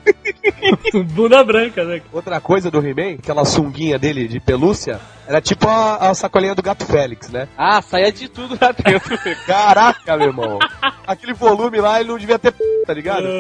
[1.13, 2.01] Bunda branca, né?
[2.11, 6.61] Outra coisa do He-Man, aquela sunguinha dele de pelúcia, era tipo a, a sacolinha do
[6.61, 7.47] Gato Félix, né?
[7.57, 9.17] Ah, saia de tudo lá dentro.
[9.45, 10.59] Caraca, meu irmão.
[11.05, 13.25] Aquele volume lá, ele não devia ter p, tá ligado?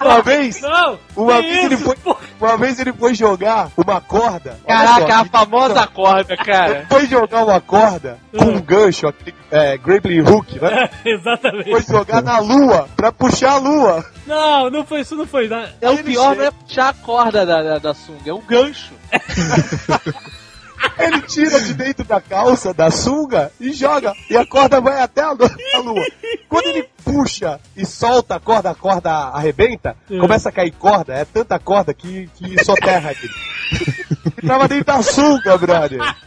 [0.00, 0.98] Uma vez, Não!
[1.16, 2.16] uma vez, ele isso, foi, pô?
[2.40, 4.56] uma vez ele foi jogar uma corda.
[4.66, 6.78] Caraca, só, a famosa corda, cara.
[6.78, 10.88] Ele foi jogar uma corda com um gancho, aquele é, grappling hook, né?
[11.04, 11.70] Exatamente.
[11.70, 14.04] Foi jogar na lua pra puxar a lua.
[14.28, 15.48] Não, não foi isso, não foi.
[15.48, 15.66] Não.
[15.80, 18.38] É o pior, chega- não é puxar a corda da, da, da sunga, é o
[18.40, 18.92] gancho.
[20.96, 24.14] Ele tira de dentro da calça, da sunga, e joga.
[24.30, 25.50] E a corda vai até a lua.
[25.74, 26.04] a lua.
[26.48, 30.18] Quando ele puxa e solta a corda, a corda arrebenta, É.
[30.18, 31.14] começa a cair corda.
[31.14, 33.30] É tanta corda que, que soterra ele.
[34.38, 35.98] Ele tava dentro da sunga, brother.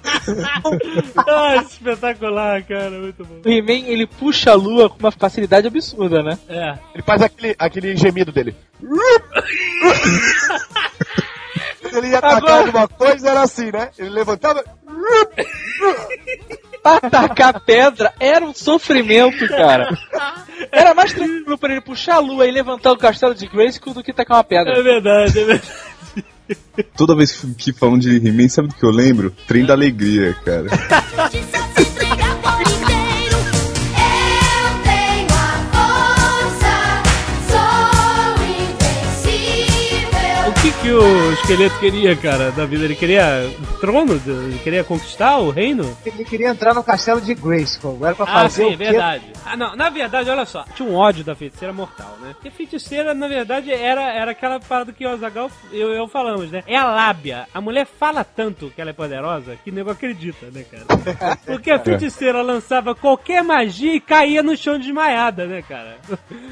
[1.27, 3.41] Ah, espetacular, cara, muito bom.
[3.43, 6.37] O He-Man, ele puxa a lua com uma facilidade absurda, né?
[6.47, 6.77] É.
[6.93, 8.55] Ele faz aquele, aquele gemido dele.
[11.89, 13.89] Se ele ia atacar Agora- alguma coisa, era assim, né?
[13.97, 14.63] Ele levantava.
[16.83, 19.87] Pra atacar pedra era um sofrimento, cara.
[20.71, 24.03] Era mais tranquilo pra ele puxar a lua e levantar o castelo de Grayskull do
[24.03, 24.73] que tacar uma pedra.
[24.77, 25.71] É verdade, é verdade.
[26.95, 29.33] Toda vez que falam de He-Man, sabe do que eu lembro?
[29.47, 30.67] Trem da Alegria, cara.
[41.51, 42.85] esqueleto queria, cara, da vida?
[42.85, 44.13] Ele queria o trono?
[44.25, 45.97] Ele queria conquistar o reino?
[46.05, 48.05] Ele queria entrar no castelo de Grayskull.
[48.05, 48.85] Era pra Ah, fazer sim, o quê?
[48.85, 49.25] verdade.
[49.45, 52.31] Ah, não, na verdade, olha só, tinha um ódio da feiticeira mortal, né?
[52.33, 56.49] Porque feiticeira, na verdade, era, era aquela parada que o Azagal e eu, eu falamos,
[56.49, 56.63] né?
[56.65, 57.47] É a lábia.
[57.53, 61.35] A mulher fala tanto que ela é poderosa que o nego acredita, né, cara?
[61.45, 65.97] Porque a feiticeira lançava qualquer magia e caía no chão desmaiada, né, cara?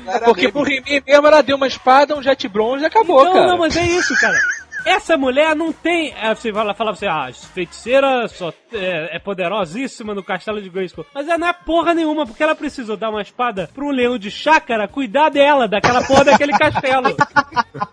[0.07, 3.33] É porque pro He-Man mesmo ela deu uma espada, um jet bronze e acabou, não,
[3.33, 3.47] cara.
[3.47, 4.37] não, mas é isso, cara.
[4.85, 6.13] Essa mulher não tem.
[6.13, 11.05] é, Você fala, fala você, ah, feiticeira só é, é poderosíssima no castelo de Grayskull.
[11.13, 14.31] Mas ela não é porra nenhuma, porque ela precisou dar uma espada pro leão de
[14.31, 17.15] chácara cuidar dela, daquela porra daquele castelo.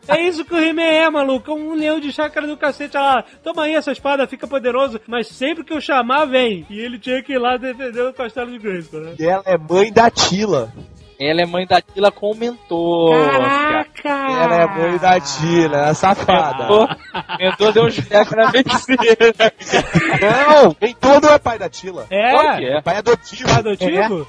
[0.09, 1.53] É isso que o He-Man é, maluco.
[1.53, 2.97] Um leão de chácara do cacete.
[2.97, 5.01] Ela, toma aí essa espada, fica poderoso.
[5.07, 6.64] Mas sempre que eu chamar, vem.
[6.70, 9.14] E ele tinha que ir lá defender o castelo de Grayskull, né?
[9.18, 10.72] E ela é mãe da Tila.
[11.19, 13.14] Ela é mãe da Tila com o mentor.
[13.31, 14.09] Caraca!
[14.09, 16.64] Ela é mãe da Tila, é safada.
[16.64, 16.97] Mentor,
[17.39, 19.35] mentor deu um chefe na feiticeira.
[20.21, 22.07] Não, mentor não é pai da Tila.
[22.11, 22.57] É?
[22.59, 22.83] Que é?
[22.83, 23.45] Pai adotivo.
[23.49, 24.27] Pai adotivo?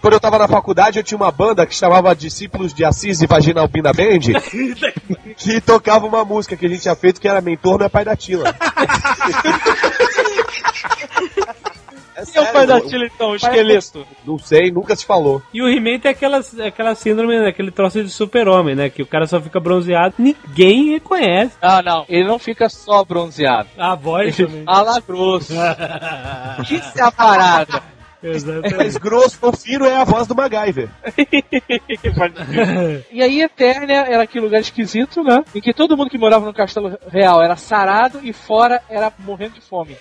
[0.00, 3.26] Quando eu tava na faculdade, eu tinha uma banda que chamava Discípulos de Assis e
[3.26, 4.40] Vagina Albina Band,
[5.36, 8.06] que tocava uma música que a gente tinha feito que era Mentor não é pai
[8.06, 8.54] da Tila.
[12.20, 14.06] É Quem é o pai da Tila então, o esqueleto?
[14.26, 15.42] Não sei, nunca se falou.
[15.52, 18.90] E o He-Man tem aquela, aquela síndrome, né, aquele troço de super-homem, né?
[18.90, 21.56] Que o cara só fica bronzeado, ninguém reconhece.
[21.60, 22.04] Ah, não.
[22.08, 23.68] Ele não fica só bronzeado.
[23.78, 24.64] A voz Ele também.
[24.64, 25.52] fala grosso.
[26.70, 27.82] Isso é a parada.
[28.22, 28.98] Mas Exatamente.
[28.98, 30.88] grosso, fino é a voz do MacGyver.
[33.10, 35.42] E aí, Eternia era aquele lugar esquisito, né?
[35.54, 39.54] Em que todo mundo que morava no castelo real era sarado e fora era morrendo
[39.54, 39.96] de fome.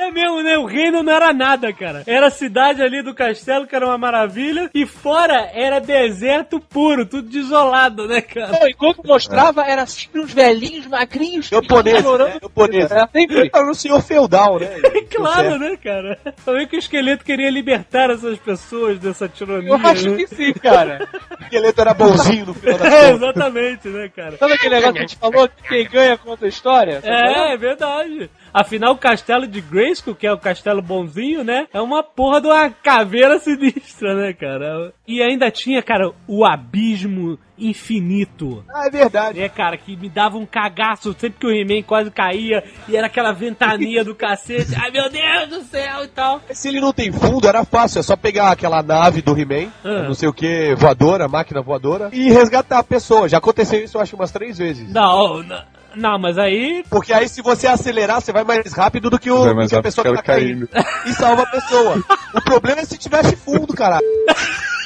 [0.00, 0.56] É mesmo, né?
[0.56, 2.02] O reino não era nada, cara.
[2.06, 7.04] Era a cidade ali do castelo, que era uma maravilha, e fora era deserto puro,
[7.04, 8.58] tudo desolado, né, cara?
[8.58, 11.48] Não, enquanto mostrava, era sempre uns velhinhos magrinhos.
[11.48, 12.18] Chorando.
[12.18, 12.38] né?
[12.40, 12.90] Camponês.
[12.90, 13.50] Era sempre.
[13.54, 14.68] Era um senhor feudal, né?
[15.16, 16.18] Claro, né, cara?
[16.44, 19.70] Também que o esqueleto queria libertar essas pessoas dessa tirania.
[19.70, 20.16] Eu acho né?
[20.16, 21.08] que sim, cara.
[21.40, 24.36] O esqueleto era bonzinho no final da É, exatamente, né, cara?
[24.36, 27.00] Sabe aquele negócio que a gente falou que quem ganha conta a história?
[27.02, 28.30] É, é verdade.
[28.52, 31.66] Afinal, o castelo de Grayskull, que é o castelo bonzinho, né?
[31.72, 34.92] É uma porra de uma caveira sinistra, né, cara?
[35.06, 38.64] E ainda tinha, cara, o abismo infinito.
[38.74, 39.40] Ah, é verdade.
[39.40, 43.06] É, cara, que me dava um cagaço sempre que o He-Man quase caía e era
[43.06, 44.74] aquela ventania do cacete.
[44.76, 46.40] Ai, meu Deus do céu e tal.
[46.52, 48.00] Se ele não tem fundo, era fácil.
[48.00, 50.02] É só pegar aquela nave do He-Man, Ah.
[50.04, 53.28] não sei o que, voadora, máquina voadora, e resgatar a pessoa.
[53.28, 54.90] Já aconteceu isso, eu acho, umas três vezes.
[54.92, 55.62] Não, não,
[55.94, 56.84] não, mas aí.
[56.88, 59.82] Porque aí, se você acelerar, você vai mais rápido do que, o, do que a
[59.82, 60.68] pessoa que tá caindo.
[61.06, 62.02] E salva a pessoa.
[62.34, 64.06] o problema é se tivesse fundo, caralho.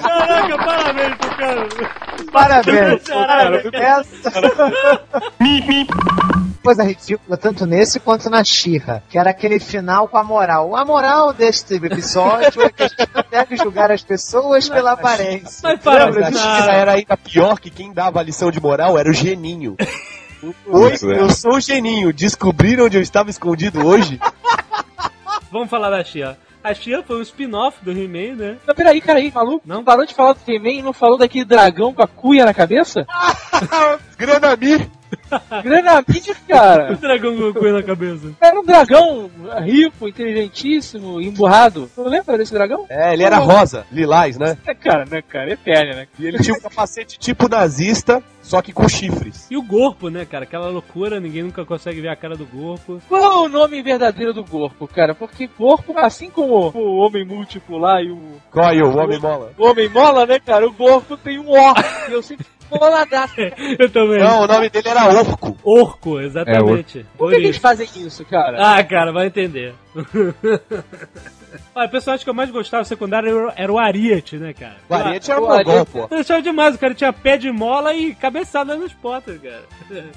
[0.00, 1.68] Caraca, parabéns pro cara.
[2.32, 3.02] Parabéns.
[3.72, 4.32] Essa...
[6.62, 10.74] Coisa ridícula, tanto nesse quanto na Xirra, que era aquele final com a moral.
[10.74, 15.60] A moral deste episódio é que a gente não deve julgar as pessoas pela aparência.
[15.62, 16.28] Mas para, Lembra?
[16.28, 16.32] A.
[16.32, 19.76] Xirra era ainda pior que quem dava a lição de moral era o Geninho.
[20.66, 21.20] Oi, Isso é.
[21.20, 22.12] eu sou o Geninho.
[22.12, 24.18] Descobriram onde eu estava escondido hoje?
[25.52, 26.36] Vamos falar da Xia.
[26.64, 28.56] A Xia foi um spin-off do He-Man, né?
[28.66, 29.62] Não, peraí, peraí, maluco.
[29.66, 29.84] Não?
[29.84, 33.06] Parou de falar do He-Man e não falou daquele dragão com a cuia na cabeça?
[35.62, 35.62] Granamir.
[35.62, 36.94] Granamide, O cara.
[36.96, 38.32] dragão com coisa na cabeça.
[38.40, 39.30] Era um dragão
[39.64, 41.90] rico, inteligentíssimo, emburrado.
[41.96, 42.86] Não lembra desse dragão?
[42.88, 44.56] É, ele era rosa, lilás, né?
[44.66, 45.50] É, cara, né, cara?
[45.52, 46.06] Eterno, né?
[46.18, 49.46] E ele tinha um capacete tipo nazista, só que com chifres.
[49.50, 50.44] E o corpo, né, cara?
[50.44, 53.00] Aquela loucura, ninguém nunca consegue ver a cara do corpo.
[53.08, 55.14] Qual é o nome verdadeiro do corpo, cara?
[55.14, 58.18] Porque corpo, assim como o homem múltiplo lá e o,
[58.50, 59.52] Qual o homem mola?
[59.58, 60.66] o homem mola, né, cara?
[60.66, 61.74] O corpo tem um ó.
[62.08, 62.46] E eu sempre
[62.78, 63.40] boladaço.
[63.78, 64.18] Eu também.
[64.18, 65.56] Não, o nome dele era Orco.
[65.62, 67.04] Orco, exatamente.
[67.16, 68.58] Por Por que, que eles fazem isso, cara?
[68.60, 69.74] Ah, cara, vai entender.
[71.74, 74.76] Olha, o personagem que eu mais gostava secundário era o- era o Ariete, né, cara?
[74.88, 76.08] O Ariete era o mongol, pô.
[76.10, 79.62] Eu achava demais, o cara tinha pé de mola e cabeçada nas portas, cara.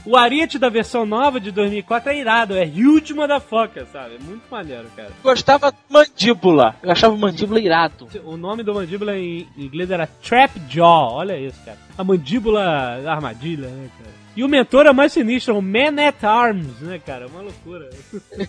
[0.06, 4.16] O Ariete da versão nova de 2004 é irado, é huge motherfucker, sabe?
[4.16, 5.12] É muito maneiro, cara.
[5.24, 6.76] Gostava mandíbula.
[6.82, 8.08] Eu achava o mandíbula irado.
[8.24, 11.78] O nome do mandíbula em inglês era Trap Jaw, olha isso, cara.
[11.98, 14.27] A mandíbula da armadilha, né, cara?
[14.38, 17.26] E o mentor é mais sinistro, é o Man at Arms, né, cara?
[17.26, 17.90] Uma loucura.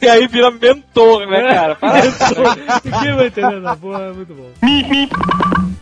[0.03, 1.74] E aí vira mentor, né, cara?
[1.76, 2.03] Para.
[2.84, 4.51] Ninguém vai entender essa porra, é muito bom.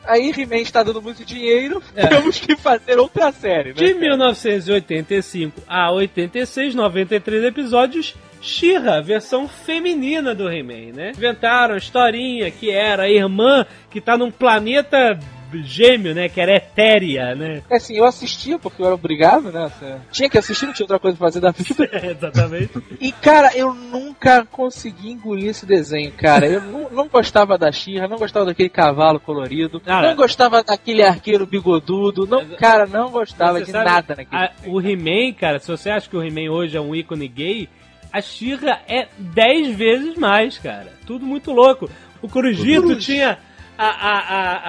[0.05, 3.75] Aí He-Man está dando muito dinheiro, temos que fazer outra série, né?
[3.75, 4.01] De cara?
[4.01, 11.13] 1985 a 86, 93 episódios, She-Ra, versão feminina do He-Man, né?
[11.17, 15.19] Inventaram a historinha que era a irmã que tá num planeta
[15.65, 16.29] gêmeo, né?
[16.29, 17.63] Que era Etéria, né?
[17.71, 19.65] É assim, eu assistia porque eu era obrigado, né?
[19.65, 21.89] assim, Tinha que assistir, não tinha outra coisa pra fazer da vida.
[21.93, 22.71] Exatamente.
[23.01, 26.47] E, cara, eu nunca consegui engolir esse desenho, cara.
[26.47, 30.09] Eu não, não gostava da Xirra, não gostava daquele cavalo colorido, Cara.
[30.09, 34.81] não gostava daquele arqueiro bigodudo, não, cara, não gostava de sabe, nada naquele a- o
[34.81, 37.69] He-Man, cara, se você acha que o He-Man hoje é um ícone gay,
[38.13, 40.93] a She-Ra é 10 vezes mais, cara.
[41.07, 41.91] Tudo muito louco.
[42.23, 43.39] O Corujito tinha
[43.79, 44.20] a- a-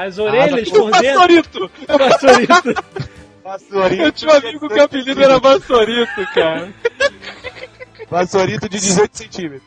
[0.01, 1.11] a- as orelhas por dentro.
[1.17, 1.71] Vassourito!
[1.87, 2.83] Vassourito.
[3.43, 4.01] Vassourito.
[4.03, 6.73] Eu tinha um amigo que o apelido era Vassourito, cara.
[8.09, 9.61] Vassourito de 18 centímetros.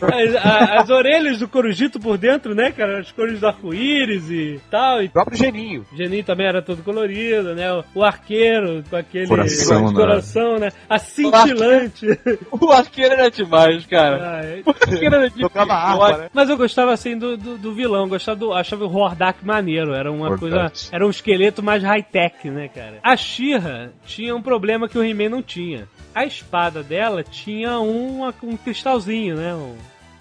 [0.00, 3.00] As, a- as orelhas do Corujito por dentro, né, cara?
[3.00, 5.02] As cores do arco-íris e tal.
[5.02, 5.86] E O próprio Geninho.
[5.92, 7.72] o Geninho também era todo colorido, né?
[7.72, 9.92] O- O arqueiro com aquele Coração, né?
[9.94, 10.68] coração, né?
[10.88, 12.06] A cintilante.
[12.50, 14.38] O arqueiro era demais, cara.
[14.38, 14.62] Ah, é.
[14.64, 15.52] O arqueiro era demais.
[15.52, 16.30] Tocava harpa, né?
[16.32, 20.10] Mas eu gostava assim do, do, do vilão, gostava do, achava o Hordak maneiro, era
[20.10, 20.40] uma Hordak.
[20.40, 22.98] coisa, era um esqueleto mais high-tech, né, cara?
[23.02, 25.86] A She-Ra tinha um problema que o He-Man não tinha.
[26.14, 29.54] A espada dela tinha um, um cristalzinho, né?
[29.54, 29.76] Um-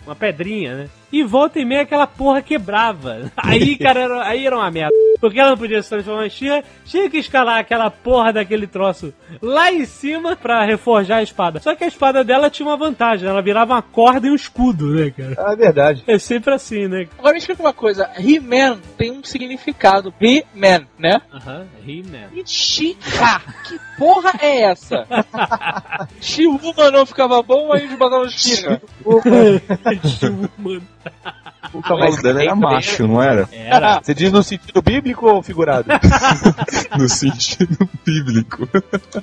[0.06, 0.90] uma pedrinha, né?
[1.12, 3.32] E volta e meia aquela porra quebrava.
[3.38, 4.96] Aí, cara, era, aí era uma merda.
[5.20, 9.14] Porque ela não podia se transformar em She-Ra, tinha que escalar aquela porra daquele troço
[9.42, 11.60] lá em cima pra reforjar a espada.
[11.60, 14.88] Só que a espada dela tinha uma vantagem, ela virava uma corda e um escudo,
[14.96, 15.54] né, cara?
[15.54, 16.04] É verdade.
[16.08, 17.08] É sempre assim, né?
[17.20, 20.14] Agora me explica uma coisa, He-Man tem um significado.
[20.20, 21.22] He-Man, né?
[21.32, 22.30] Aham, He-Man.
[22.34, 25.06] E She-Ra, que porra é essa?
[26.20, 28.82] She-Woman não ficava bom, aí eles botaram She-Ra.
[30.58, 30.82] Mano,
[31.74, 33.48] O cavalo dela era macho, não era?
[33.54, 34.02] Era.
[34.02, 35.88] Você diz no sentido bíblico ou figurado?
[36.98, 38.68] No sentido bíblico.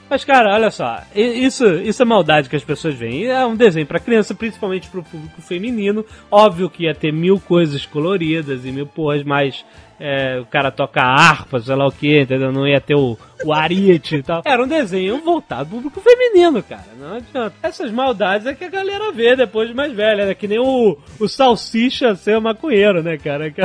[0.08, 1.02] Mas, cara, olha só.
[1.14, 3.26] Isso, isso é maldade que as pessoas veem.
[3.26, 6.02] É um desenho pra criança, principalmente pro público feminino.
[6.30, 9.64] Óbvio que ia ter mil coisas coloridas e mil porras mais.
[10.00, 12.50] é, o cara toca harpa, sei lá o que, entendeu?
[12.52, 14.42] Não ia ter o, o ariete e tal.
[14.44, 16.84] Era um desenho voltado pro público feminino, cara.
[16.98, 17.54] Não adianta.
[17.62, 20.34] Essas maldades é que a galera vê depois de mais velha, né?
[20.34, 23.52] Que nem o, o salsicha ser maconheiro, né, cara?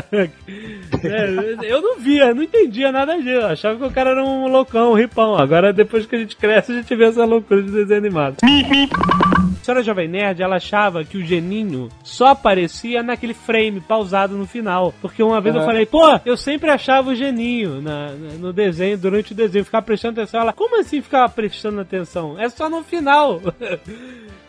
[1.03, 3.29] É, eu não via, não entendia nada disso.
[3.29, 5.35] Eu achava que o cara era um loucão, um ripão.
[5.35, 8.37] Agora, depois que a gente cresce, a gente vê essa loucura de desenho animado.
[8.41, 14.45] A senhora Jovem Nerd, ela achava que o geninho só aparecia naquele frame pausado no
[14.45, 14.93] final.
[15.01, 15.69] Porque uma vez eu Aham.
[15.69, 19.85] falei, pô, eu sempre achava o geninho na- na- no desenho, durante o desenho, ficava
[19.85, 20.41] prestando atenção.
[20.41, 22.39] Ela, como assim ficava prestando atenção?
[22.39, 23.41] É só no final.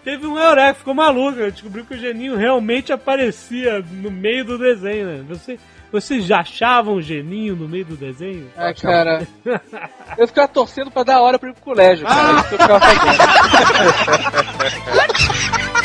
[0.04, 5.06] Teve um Eureka, ficou maluca, descobriu que o geninho realmente aparecia no meio do desenho,
[5.06, 5.24] né?
[5.26, 5.58] Você,
[5.90, 8.50] vocês já achavam o geninho no meio do desenho?
[8.54, 9.26] Ai, cara.
[10.18, 12.38] Eu ficava torcendo pra dar hora pra ir pro colégio, cara.
[12.38, 13.24] Isso que eu ficava fazendo.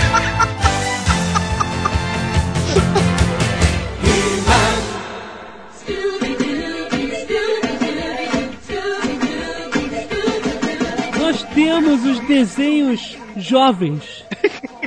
[11.59, 14.23] temos os desenhos jovens.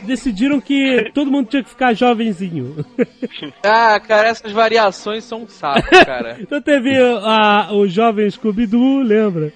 [0.04, 2.84] Decidiram que todo mundo tinha que ficar jovenzinho.
[3.62, 6.38] Ah, cara, essas variações são um saco, cara.
[6.40, 9.52] Então teve a, o jovem Scooby-Doo, lembra?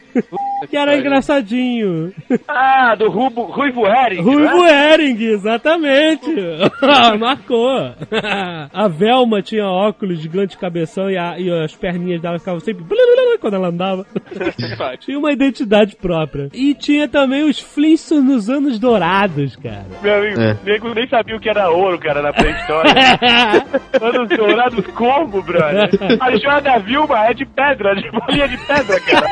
[0.71, 2.13] Que era engraçadinho.
[2.49, 4.21] Ah, do Rubo, Ruivo Herring.
[4.23, 4.95] Ruivo né?
[4.95, 6.27] Hering, exatamente.
[7.21, 7.93] Marcou.
[8.73, 12.85] A Velma tinha óculos gigante cabeção e, a- e as perninhas dela ficavam sempre
[13.41, 14.07] quando ela andava.
[15.01, 16.49] tinha uma identidade própria.
[16.55, 19.85] E tinha também os Flintstones nos anos dourados, cara.
[20.03, 20.57] Meu amigo, É.
[20.65, 22.93] nego nem sabia o que era ouro, cara, na pré-história.
[24.01, 25.91] Anos dourados como, brother?
[26.21, 29.27] A joia da Vilma é de pedra, de bolinha de pedra, cara.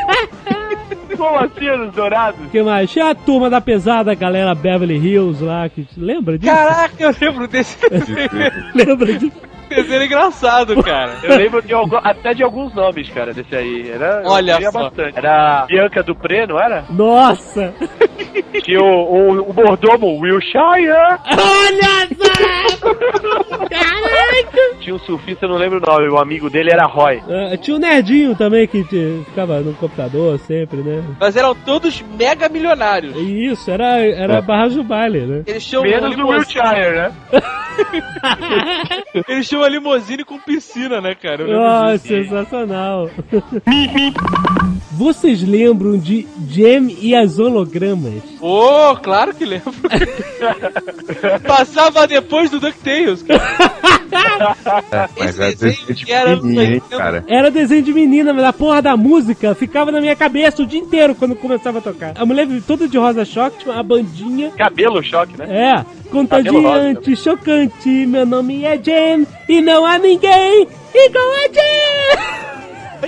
[1.17, 2.47] Como assim, anos dourados?
[2.47, 2.91] O que mais?
[2.91, 6.53] Tinha a turma da pesada, a galera Beverly Hills lá, que lembra disso?
[6.53, 8.29] Caraca, eu lembro desse desenho.
[8.75, 9.33] Lembra disso?
[9.69, 11.17] desenho engraçado, cara.
[11.23, 13.91] Eu lembro de algu- até de alguns nomes, cara, desse aí.
[13.91, 14.83] Era, Olha só.
[14.85, 15.19] bastante.
[15.19, 16.85] Era Bianca Dupré, não era?
[16.91, 17.75] Nossa!
[18.63, 20.93] Tinha o, o, o mordomo Wilshire.
[21.27, 22.85] Olha só!
[24.35, 24.77] Caraca!
[24.81, 26.09] Tinha um surfista, eu não lembro o nome.
[26.09, 27.23] O amigo dele era Roy.
[27.29, 28.85] Ah, tinha o Nerdinho também que
[29.25, 31.03] ficava no computador sempre, né?
[31.19, 33.17] Mas eram todos mega milionários.
[33.17, 35.43] Isso, era, era barra do baile, né?
[35.47, 37.13] Eles tinham Menos o limousine, Wilshire, né?
[39.29, 41.47] eles tinham uma limousine com piscina, né, cara?
[41.47, 42.09] Nossa, disso.
[42.09, 43.11] sensacional.
[44.93, 48.23] Vocês lembram de Gem e as hologramas?
[48.39, 49.73] Pô, claro que lembro.
[51.47, 53.43] Passava depois do DuckTales, cara.
[54.91, 57.25] É, mas é Esse desenho de era- hein, cara.
[57.29, 60.81] Era desenho de menina, mas a porra da música ficava na minha cabeça o dia
[60.81, 62.13] inteiro quando começava a tocar.
[62.17, 64.51] A mulher toda de rosa choque, tinha uma bandinha.
[64.57, 65.47] Cabelo choque, né?
[65.49, 72.54] É, contagiante, chocante, meu nome é Jen e não há ninguém igual a Jen.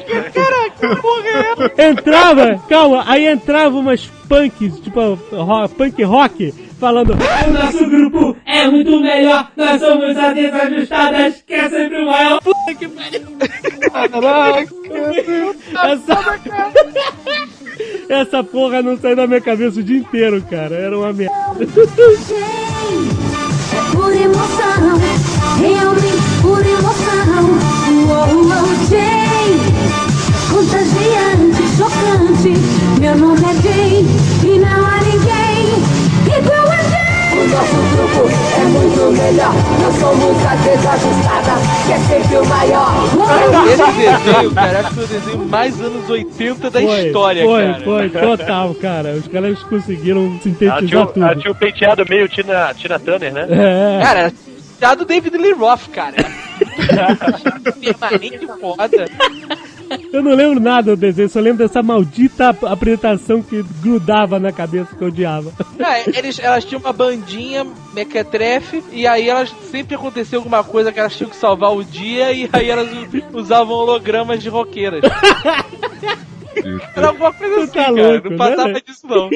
[0.05, 1.83] Caraca, porra é essa?
[1.89, 8.67] Entrava, calma, aí entrava umas punks, tipo ro- punk rock, falando: O nosso grupo é
[8.69, 12.41] muito melhor, nós somos as desajustadas, que é sempre o maior.
[12.43, 13.23] Puta que pariu.
[15.85, 16.17] Essa...
[18.09, 20.75] Essa porra não saiu da minha cabeça o dia inteiro, cara.
[20.77, 21.35] Era uma merda.
[23.93, 24.99] por emoção,
[25.61, 27.66] realmente por emoção.
[28.07, 29.59] Uou, uou, Jay,
[30.51, 32.53] contagiante, chocante.
[33.01, 34.07] Meu nome é Jay
[34.45, 37.07] e não há ninguém igual a Jay.
[37.37, 39.53] O nosso grupo é muito melhor.
[39.83, 42.93] Nós somos a desajustada, que é sempre o maior.
[43.69, 47.67] Esse desenho, cara, acho que foi o desenho mais anos 80 da Foi, história, foi,
[47.67, 47.85] cara.
[47.85, 49.11] Foi, total, cara.
[49.15, 51.25] Os caras conseguiram Ela sintetizar tinha, o- tudo.
[51.25, 53.47] ela tinha o penteado meio Tina, Tina Turner, né?
[53.51, 54.03] É.
[54.03, 54.33] Cara,
[54.81, 56.17] já do David Lee Roth, cara.
[57.81, 59.09] Permanente foda.
[60.13, 64.51] Eu não lembro nada do desenho, só lembro dessa maldita ap- apresentação que grudava na
[64.51, 65.53] cabeça que eu odiava.
[65.79, 67.65] Ah, eles, elas tinham uma bandinha
[67.95, 72.33] mequetrefe e aí elas sempre acontecia alguma coisa que elas tinham que salvar o dia
[72.33, 72.89] e aí elas
[73.33, 75.03] usavam hologramas de roqueiras.
[76.95, 77.93] Era alguma coisa assim, tá cara.
[77.93, 78.81] louco, não passava né?
[78.87, 79.31] disso, não.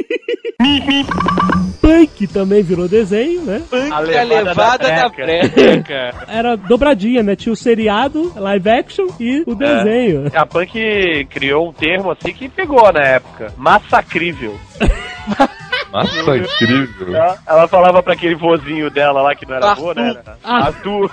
[1.80, 3.62] Punk também virou desenho, né?
[3.68, 6.14] Punk, A a levada levada, da breca.
[6.28, 7.34] Era dobradinha, né?
[7.34, 10.30] Tinha o seriado, live action e o desenho.
[10.34, 13.52] A Punk criou um termo assim que pegou na época.
[13.56, 14.58] Massacrível.
[15.90, 17.16] Incrível.
[17.16, 19.82] Ela, ela falava pra aquele vozinho dela lá que não era Arthur.
[19.82, 20.22] vô, né?
[20.44, 20.66] Ah.
[20.66, 21.10] Arthur.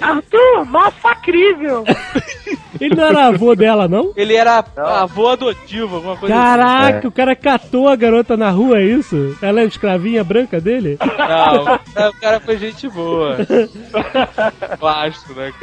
[0.00, 1.84] Arthur, massacrível!
[2.82, 4.12] Ele não era avô dela, não?
[4.16, 8.84] Ele era avô adotivo, alguma coisa Caraca, o cara catou a garota na rua, é
[8.84, 9.36] isso?
[9.40, 10.98] Ela é escravinha branca dele?
[11.00, 11.82] assim.
[11.94, 13.36] Não, o cara foi gente boa.
[14.78, 15.52] Plástico, né?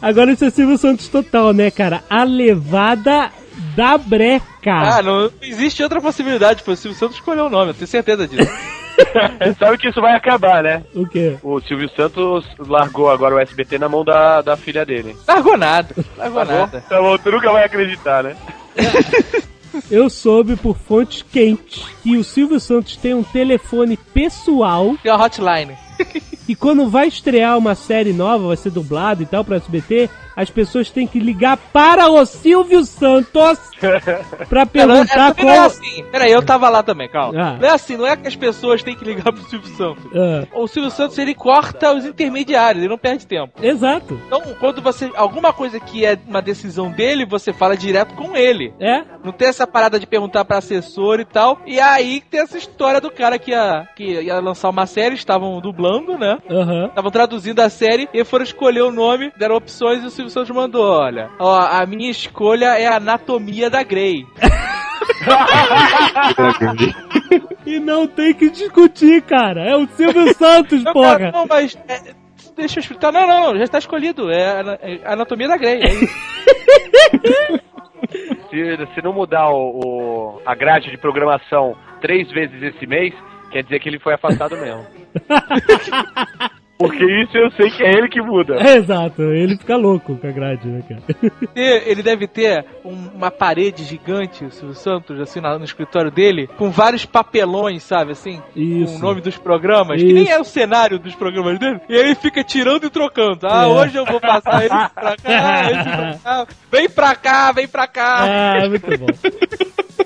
[0.00, 2.02] Agora isso é Silvio Santos total, né, cara?
[2.08, 3.30] A levada
[3.74, 4.46] da breca.
[4.72, 6.72] Ah, não existe outra possibilidade, pô.
[6.72, 8.50] O Silvio Santos escolheu o nome, eu tenho certeza disso.
[9.58, 10.82] Sabe que isso vai acabar, né?
[10.94, 11.36] O quê?
[11.42, 15.16] O Silvio Santos largou agora o SBT na mão da, da filha dele.
[15.26, 16.84] Largou nada, largou nada.
[16.88, 18.36] Tá bom, tu nunca vai acreditar, né?
[19.90, 25.24] Eu soube por fontes quentes que o Silvio Santos tem um telefone pessoal Tem uma
[25.24, 25.74] hotline.
[26.46, 30.50] e quando vai estrear uma série nova, vai ser dublado e tal pra SBT, as
[30.50, 33.58] pessoas têm que ligar para o Silvio Santos
[34.48, 35.66] pra perguntar Não, é, não é qual.
[35.66, 36.04] assim.
[36.10, 37.40] Peraí, eu tava lá também, calma.
[37.40, 37.56] Ah.
[37.60, 40.04] Não é assim, não é que as pessoas têm que ligar pro Silvio Santos.
[40.14, 43.52] Ah, O Silvio Santos, ele corta os intermediários, ele não perde tempo.
[43.62, 44.20] exato.
[44.26, 45.10] Então, quando você.
[45.14, 48.72] Alguma coisa que é uma decisão dele, você fala direto com ele.
[48.80, 49.02] É?
[49.24, 51.60] Não tem essa parada de perguntar pra assessor e tal.
[51.66, 55.60] E aí tem essa história do cara que ia, que ia lançar uma série, estavam
[55.60, 56.38] dublando, né?
[56.50, 56.86] Aham.
[56.86, 60.50] Estavam traduzindo a série e foram escolher o nome, deram opções e o Silvio Santos
[60.54, 64.24] mandou: olha, ó, a minha escolha é a Anatomia da Grey.
[67.64, 69.62] E não tem que discutir, cara.
[69.64, 71.18] É o Silvio Santos, Não, porra.
[71.18, 71.76] cara, não, mas.
[71.88, 72.12] é,
[72.56, 73.12] deixa eu explicar.
[73.12, 74.30] Não, não, não, já está escolhido.
[74.30, 75.80] É a, é a Anatomia da Grey.
[75.82, 75.88] É.
[78.50, 79.80] Se, se não mudar o,
[80.36, 83.14] o- a grade de programação três vezes esse mês,
[83.50, 84.84] quer dizer que ele foi afastado mesmo.
[86.82, 88.56] Porque isso eu sei que é ele que muda.
[88.56, 91.02] É, exato, ele fica louco com a grade, né, cara?
[91.54, 96.70] ele deve ter um- uma parede gigante, o Silvio Santos, assim, no escritório dele, com
[96.70, 98.94] vários papelões, sabe, assim, Isso.
[98.94, 100.32] com o nome dos programas, que nem Isso.
[100.32, 103.46] é o cenário dos programas dele, e aí ele fica tirando e trocando.
[103.46, 103.66] Ah, É.
[103.66, 107.86] hoje eu vou passar esse pra cá, esse pra cá, vem pra cá, vem pra
[107.86, 108.16] cá.
[108.64, 109.06] Ah, muito bom.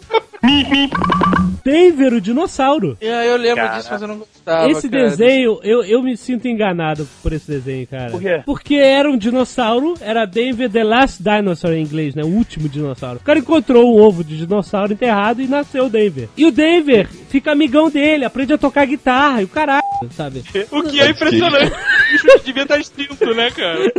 [1.64, 2.96] Denver, o dinossauro.
[3.00, 3.76] E aí eu lembro Cara.
[3.76, 4.70] disso, mas eu não gostava.
[4.70, 5.02] esse cara.
[5.02, 8.10] desenho, eu, eu me sinto enganado por esse desenho, cara.
[8.12, 8.42] Por quê?
[8.46, 12.22] Porque era um dinossauro, era Denver the Last Dinosaur em inglês, né?
[12.22, 13.18] O último dinossauro.
[13.18, 16.28] O cara encontrou um ovo de dinossauro enterrado e nasceu o Denver.
[16.36, 20.42] E o Denver fica amigão dele, aprende a tocar guitarra e o caralho, sabe?
[20.70, 21.72] O que é impressionante.
[21.72, 23.92] O bicho devia estar extinto, né, cara?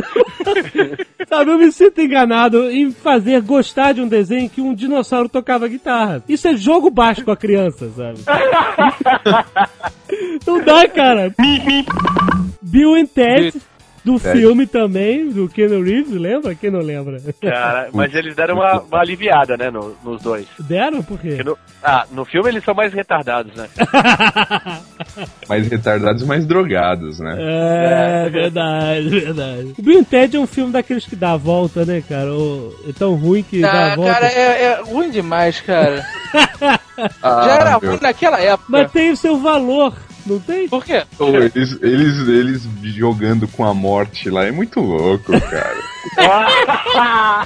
[1.28, 5.28] Sabe, eu me sinto enganado em fazer gostar de um desenho em que um dinossauro
[5.28, 6.24] tocava guitarra.
[6.26, 8.20] Isso é jogo baixo com a criança, sabe?
[10.46, 11.34] Não dá, cara.
[12.62, 13.60] Bill and Ted,
[14.12, 14.38] do Ted.
[14.38, 16.54] filme também, do Keanu Reeves, lembra?
[16.54, 17.20] Quem não lembra?
[17.40, 20.46] Cara, mas eles deram uma, uma aliviada, né, no- nos dois.
[20.60, 21.02] Deram?
[21.02, 21.28] Por quê?
[21.30, 23.68] Porque no- ah, no filme eles são mais retardados, né?
[25.48, 27.36] Mais retardados e mais drogados, né?
[27.38, 29.74] É, verdade, verdade.
[29.78, 32.32] O Bill Ted é um filme daqueles que dá a volta, né, cara?
[32.32, 34.12] Ou é tão ruim que dá a Ah, volta.
[34.12, 36.04] cara, é, é ruim demais, cara.
[37.22, 37.90] Ah, Já era meu.
[37.90, 38.66] ruim naquela época.
[38.68, 39.94] Mas tem o seu valor
[40.28, 40.68] Não tem?
[40.68, 41.04] Por quê?
[41.16, 45.78] Pô, eles, eles, eles jogando com a morte lá é muito louco, cara.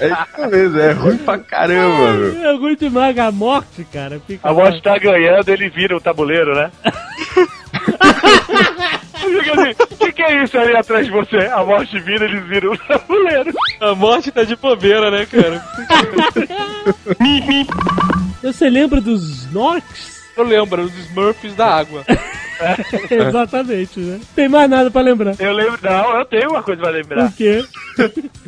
[0.01, 2.45] é isso mesmo, é ruim pra caramba, meu.
[2.45, 4.20] É ruim demais a morte, cara.
[4.26, 6.72] Fica A morte tá ganhando, ele vira o tabuleiro, né?
[9.22, 11.36] Assim, o que, que é isso ali atrás de você?
[11.52, 13.52] A morte vira, eles viram o tabuleiro.
[13.81, 15.62] A morte tá de bobeira, né, cara?
[18.43, 20.11] Você lembra dos Snorks?
[20.36, 22.04] Eu lembro, os Smurfs da água.
[23.10, 24.20] Exatamente, né?
[24.34, 25.34] Tem mais nada pra lembrar.
[25.38, 27.26] Eu lembro, não, eu tenho uma coisa pra lembrar.
[27.26, 27.64] O quê?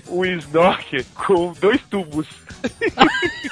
[0.08, 2.28] Um snork com dois tubos.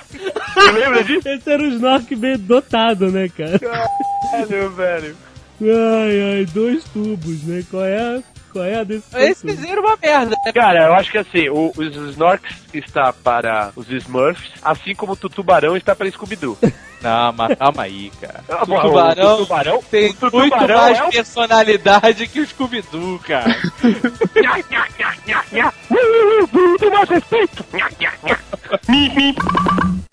[0.54, 1.28] Você lembra disso?
[1.28, 3.58] Esse era o Snork bem dotado, né, cara?
[3.58, 5.16] Caralho, velho.
[5.62, 7.62] Ai, ai, dois tubos, né?
[7.70, 8.20] Qual é a,
[8.52, 10.36] qual é a desse Esse desenho era uma merda.
[10.44, 10.52] né?
[10.52, 15.16] Cara, eu acho que assim, o, os Snorks está para os Smurfs, assim como o
[15.16, 16.58] Tubarão está para Scooby-Doo.
[17.02, 18.44] Não, mas calma aí, cara.
[18.48, 22.46] Ah, O tubarão, o tubarão tem o muito tubarão mais é o- personalidade que o
[22.46, 23.56] Scooby-Doo, cara.
[26.52, 27.64] Muito mais respeito.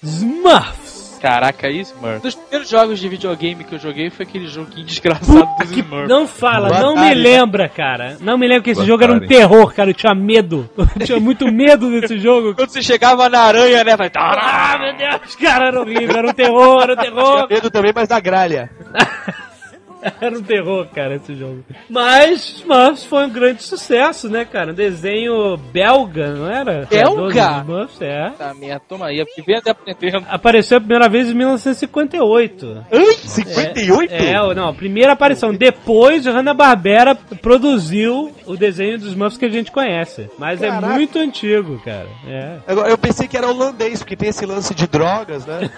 [0.04, 0.89] Smurfs!
[1.22, 2.18] Caraca, é isso, mano.
[2.18, 6.10] Um dos primeiros jogos de videogame que eu joguei foi aquele joguinho desgraçado dos Smurfs.
[6.10, 8.18] Não fala, Boa não me lembra, cara.
[8.20, 9.90] Não me lembra que esse Boa jogo era um terror, cara.
[9.90, 10.70] Eu tinha medo.
[10.78, 12.56] Eu tinha muito medo desse jogo.
[12.56, 13.96] Quando você chegava na aranha, né?
[13.98, 14.10] Vai.
[14.16, 16.18] Ah, meu Deus, cara, era horrível.
[16.18, 17.36] Era um terror, era um terror.
[17.36, 18.70] Tinha medo também, mas da gralha.
[20.22, 21.64] Era um terror, cara, esse jogo.
[21.90, 24.72] Mas Smurfs foi um grande sucesso, né, cara?
[24.72, 26.86] Um desenho belga, não era?
[26.90, 27.62] Belga?
[27.62, 28.30] Smurfs, é.
[28.38, 29.26] Tá, merda, toma aí.
[29.36, 30.26] Vivendo e aprendendo.
[30.30, 32.86] Apareceu a primeira vez em 1958.
[32.92, 34.14] Ai, 58?
[34.14, 35.54] É, é, não, a primeira aparição.
[35.54, 40.30] Depois, Hanna-Barbera produziu o desenho dos Smurfs que a gente conhece.
[40.38, 40.94] Mas é Caraca.
[40.94, 42.08] muito antigo, cara.
[42.28, 42.58] É.
[42.68, 45.70] Agora, eu pensei que era holandês, porque tem esse lance de drogas, né?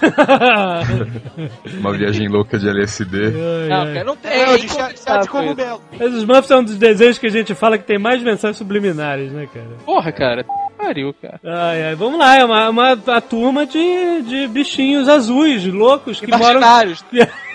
[1.80, 3.32] Uma viagem louca de LSD.
[3.70, 4.32] Não, cara, não tem.
[4.32, 5.82] É de chá, chá de cogumelo.
[5.98, 8.58] Mas os Smurfs é um dos desenhos que a gente fala que tem mais mensagens
[8.58, 9.68] subliminares, né, cara?
[9.86, 10.46] Porra, cara.
[10.78, 11.40] Pariu, cara.
[11.44, 16.36] Ai, ai, vamos lá, é uma, uma a turma de, de bichinhos azuis, loucos, que
[16.36, 16.60] moram...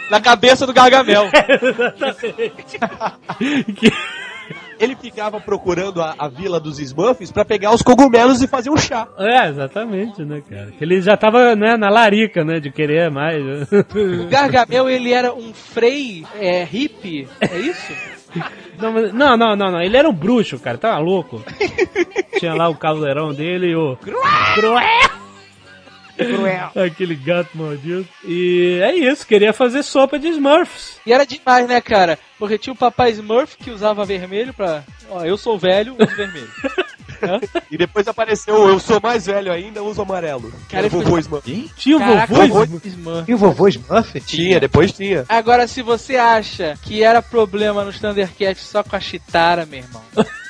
[0.08, 1.28] Na cabeça do Gargamel.
[4.78, 8.76] Ele ficava procurando a, a vila dos Smurfs pra pegar os cogumelos e fazer um
[8.76, 9.08] chá.
[9.18, 10.72] É, exatamente, né, cara?
[10.80, 13.36] Ele já tava, né, na larica, né, de querer mais.
[13.96, 17.92] O Gargamel, ele era um frei é, hippie, é isso?
[18.78, 21.42] Não, não, não, não, ele era um bruxo, cara, tá maluco?
[22.38, 23.96] Tinha lá o caldeirão dele e o...
[23.96, 25.25] Cruel!
[26.86, 28.08] Aquele gato maldito.
[28.24, 30.98] E é isso, queria fazer sopa de Smurfs.
[31.06, 32.18] E era demais, né, cara?
[32.38, 34.84] Porque tinha o papai Smurf que usava vermelho pra.
[35.08, 36.48] Ó, eu sou velho, uso vermelho.
[37.70, 40.52] E depois apareceu, eu sou mais velho ainda, uso amarelo.
[40.68, 41.70] Cara, vovô ele Smurf.
[41.76, 42.88] Tinha o vovô Smurf.
[42.88, 43.30] Smurf.
[43.30, 44.20] E o vovô Smurf?
[44.20, 45.24] Tinha, depois tinha.
[45.26, 50.02] Agora, se você acha que era problema nos Thundercats só com a Chitara, meu irmão.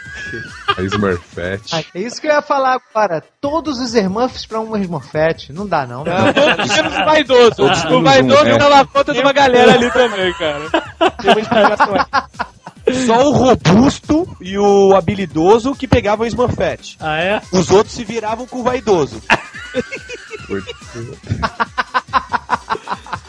[0.76, 1.86] A Smurfette.
[1.94, 3.22] É isso que eu ia falar agora.
[3.40, 5.52] Todos os Smurfs pra um Smurfette.
[5.52, 6.04] Não dá, não.
[6.04, 7.56] Todos menos o vaidoso.
[7.56, 8.58] Todos O vaidoso um, é.
[8.58, 10.70] dava conta de uma galera ali também, cara.
[11.22, 12.28] Tem uma.
[13.06, 16.96] Só o robusto e o habilidoso que pegavam o Smurfette.
[17.00, 17.42] Ah, é?
[17.50, 19.20] Os outros se viravam com o vaidoso.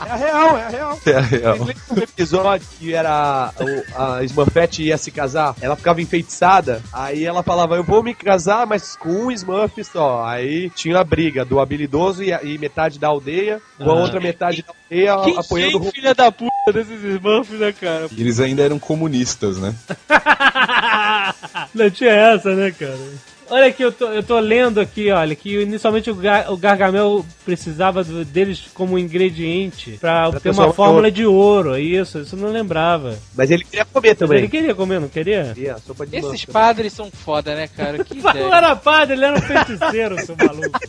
[0.07, 0.99] É a real, é a real.
[1.05, 1.53] É a real.
[1.57, 5.53] Lembram do episódio que era o- a Smurfette ia se casar?
[5.59, 10.23] Ela ficava enfeitiçada, aí ela falava, eu vou me casar, mas com um Smurf só.
[10.25, 13.97] Aí tinha a briga do habilidoso e, a- e metade da aldeia, com a Ah.
[14.01, 18.07] outra metade da aldeia Quem apoiando o tem filha da puta desses Smurfs, né, cara?
[18.11, 19.75] E eles ainda eram comunistas, né?
[21.73, 22.97] Não tinha essa, né, cara?
[23.49, 27.26] Olha aqui, eu tô, eu tô lendo aqui, olha, que inicialmente o, Gar- o Gargamel
[27.45, 31.11] precisava do- deles como ingrediente pra obter transformar uma fórmula ouro.
[31.11, 33.18] de ouro, é isso, isso eu não lembrava.
[33.36, 34.38] Mas ele queria comer Mas também.
[34.40, 35.52] ele queria comer, não queria?
[35.56, 38.03] Queria, sopa de Esses padres são foda, né, cara?
[38.03, 38.53] Que Não ideia.
[38.53, 40.80] era padre, ele era um feiticeiro, seu maluco.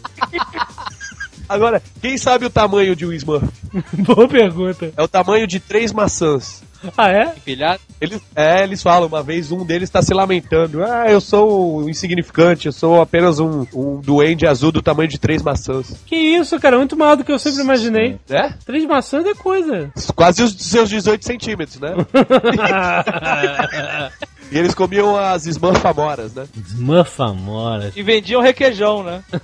[1.49, 3.47] Agora, quem sabe o tamanho de um Smurf?
[4.05, 4.93] Boa pergunta.
[4.97, 6.63] É o tamanho de três maçãs.
[6.97, 7.33] Ah, é?
[7.37, 7.81] Empilhado?
[8.01, 10.85] Eles, é, eles falam, uma vez um deles está se lamentando.
[10.85, 15.19] Ah, eu sou um insignificante, eu sou apenas um, um duende azul do tamanho de
[15.19, 15.95] três maçãs.
[16.07, 18.19] Que isso, cara, muito maior do que eu sempre imaginei.
[18.29, 18.51] É?
[18.65, 19.91] Três maçãs é coisa.
[20.15, 21.95] Quase os seus 18 centímetros, né?
[24.53, 26.47] e eles comiam as Smurfamoras, né?
[26.69, 27.93] Smurfamora.
[27.97, 29.23] E vendiam requeijão, né?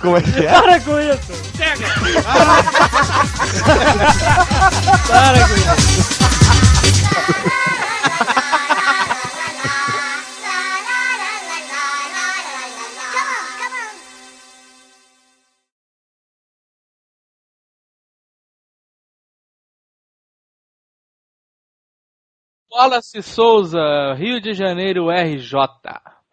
[0.00, 0.60] Como é que é?
[0.60, 1.32] Para com isso!
[1.56, 1.86] Chega!
[5.08, 6.18] Para com isso!
[22.70, 25.56] Wallace Souza, Rio de Janeiro, RJ.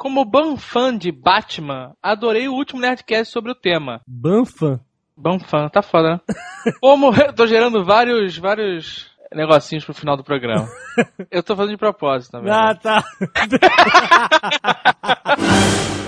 [0.05, 4.01] Como ban fã de Batman, adorei o último Nerdcast sobre o tema.
[4.05, 4.79] Banfã?
[5.17, 6.19] Ban fã, tá foda, né?
[6.79, 10.69] Como eu tô gerando vários, vários negocinhos pro final do programa.
[11.31, 12.53] Eu tô fazendo de propósito também.
[12.53, 13.03] Ah, tá.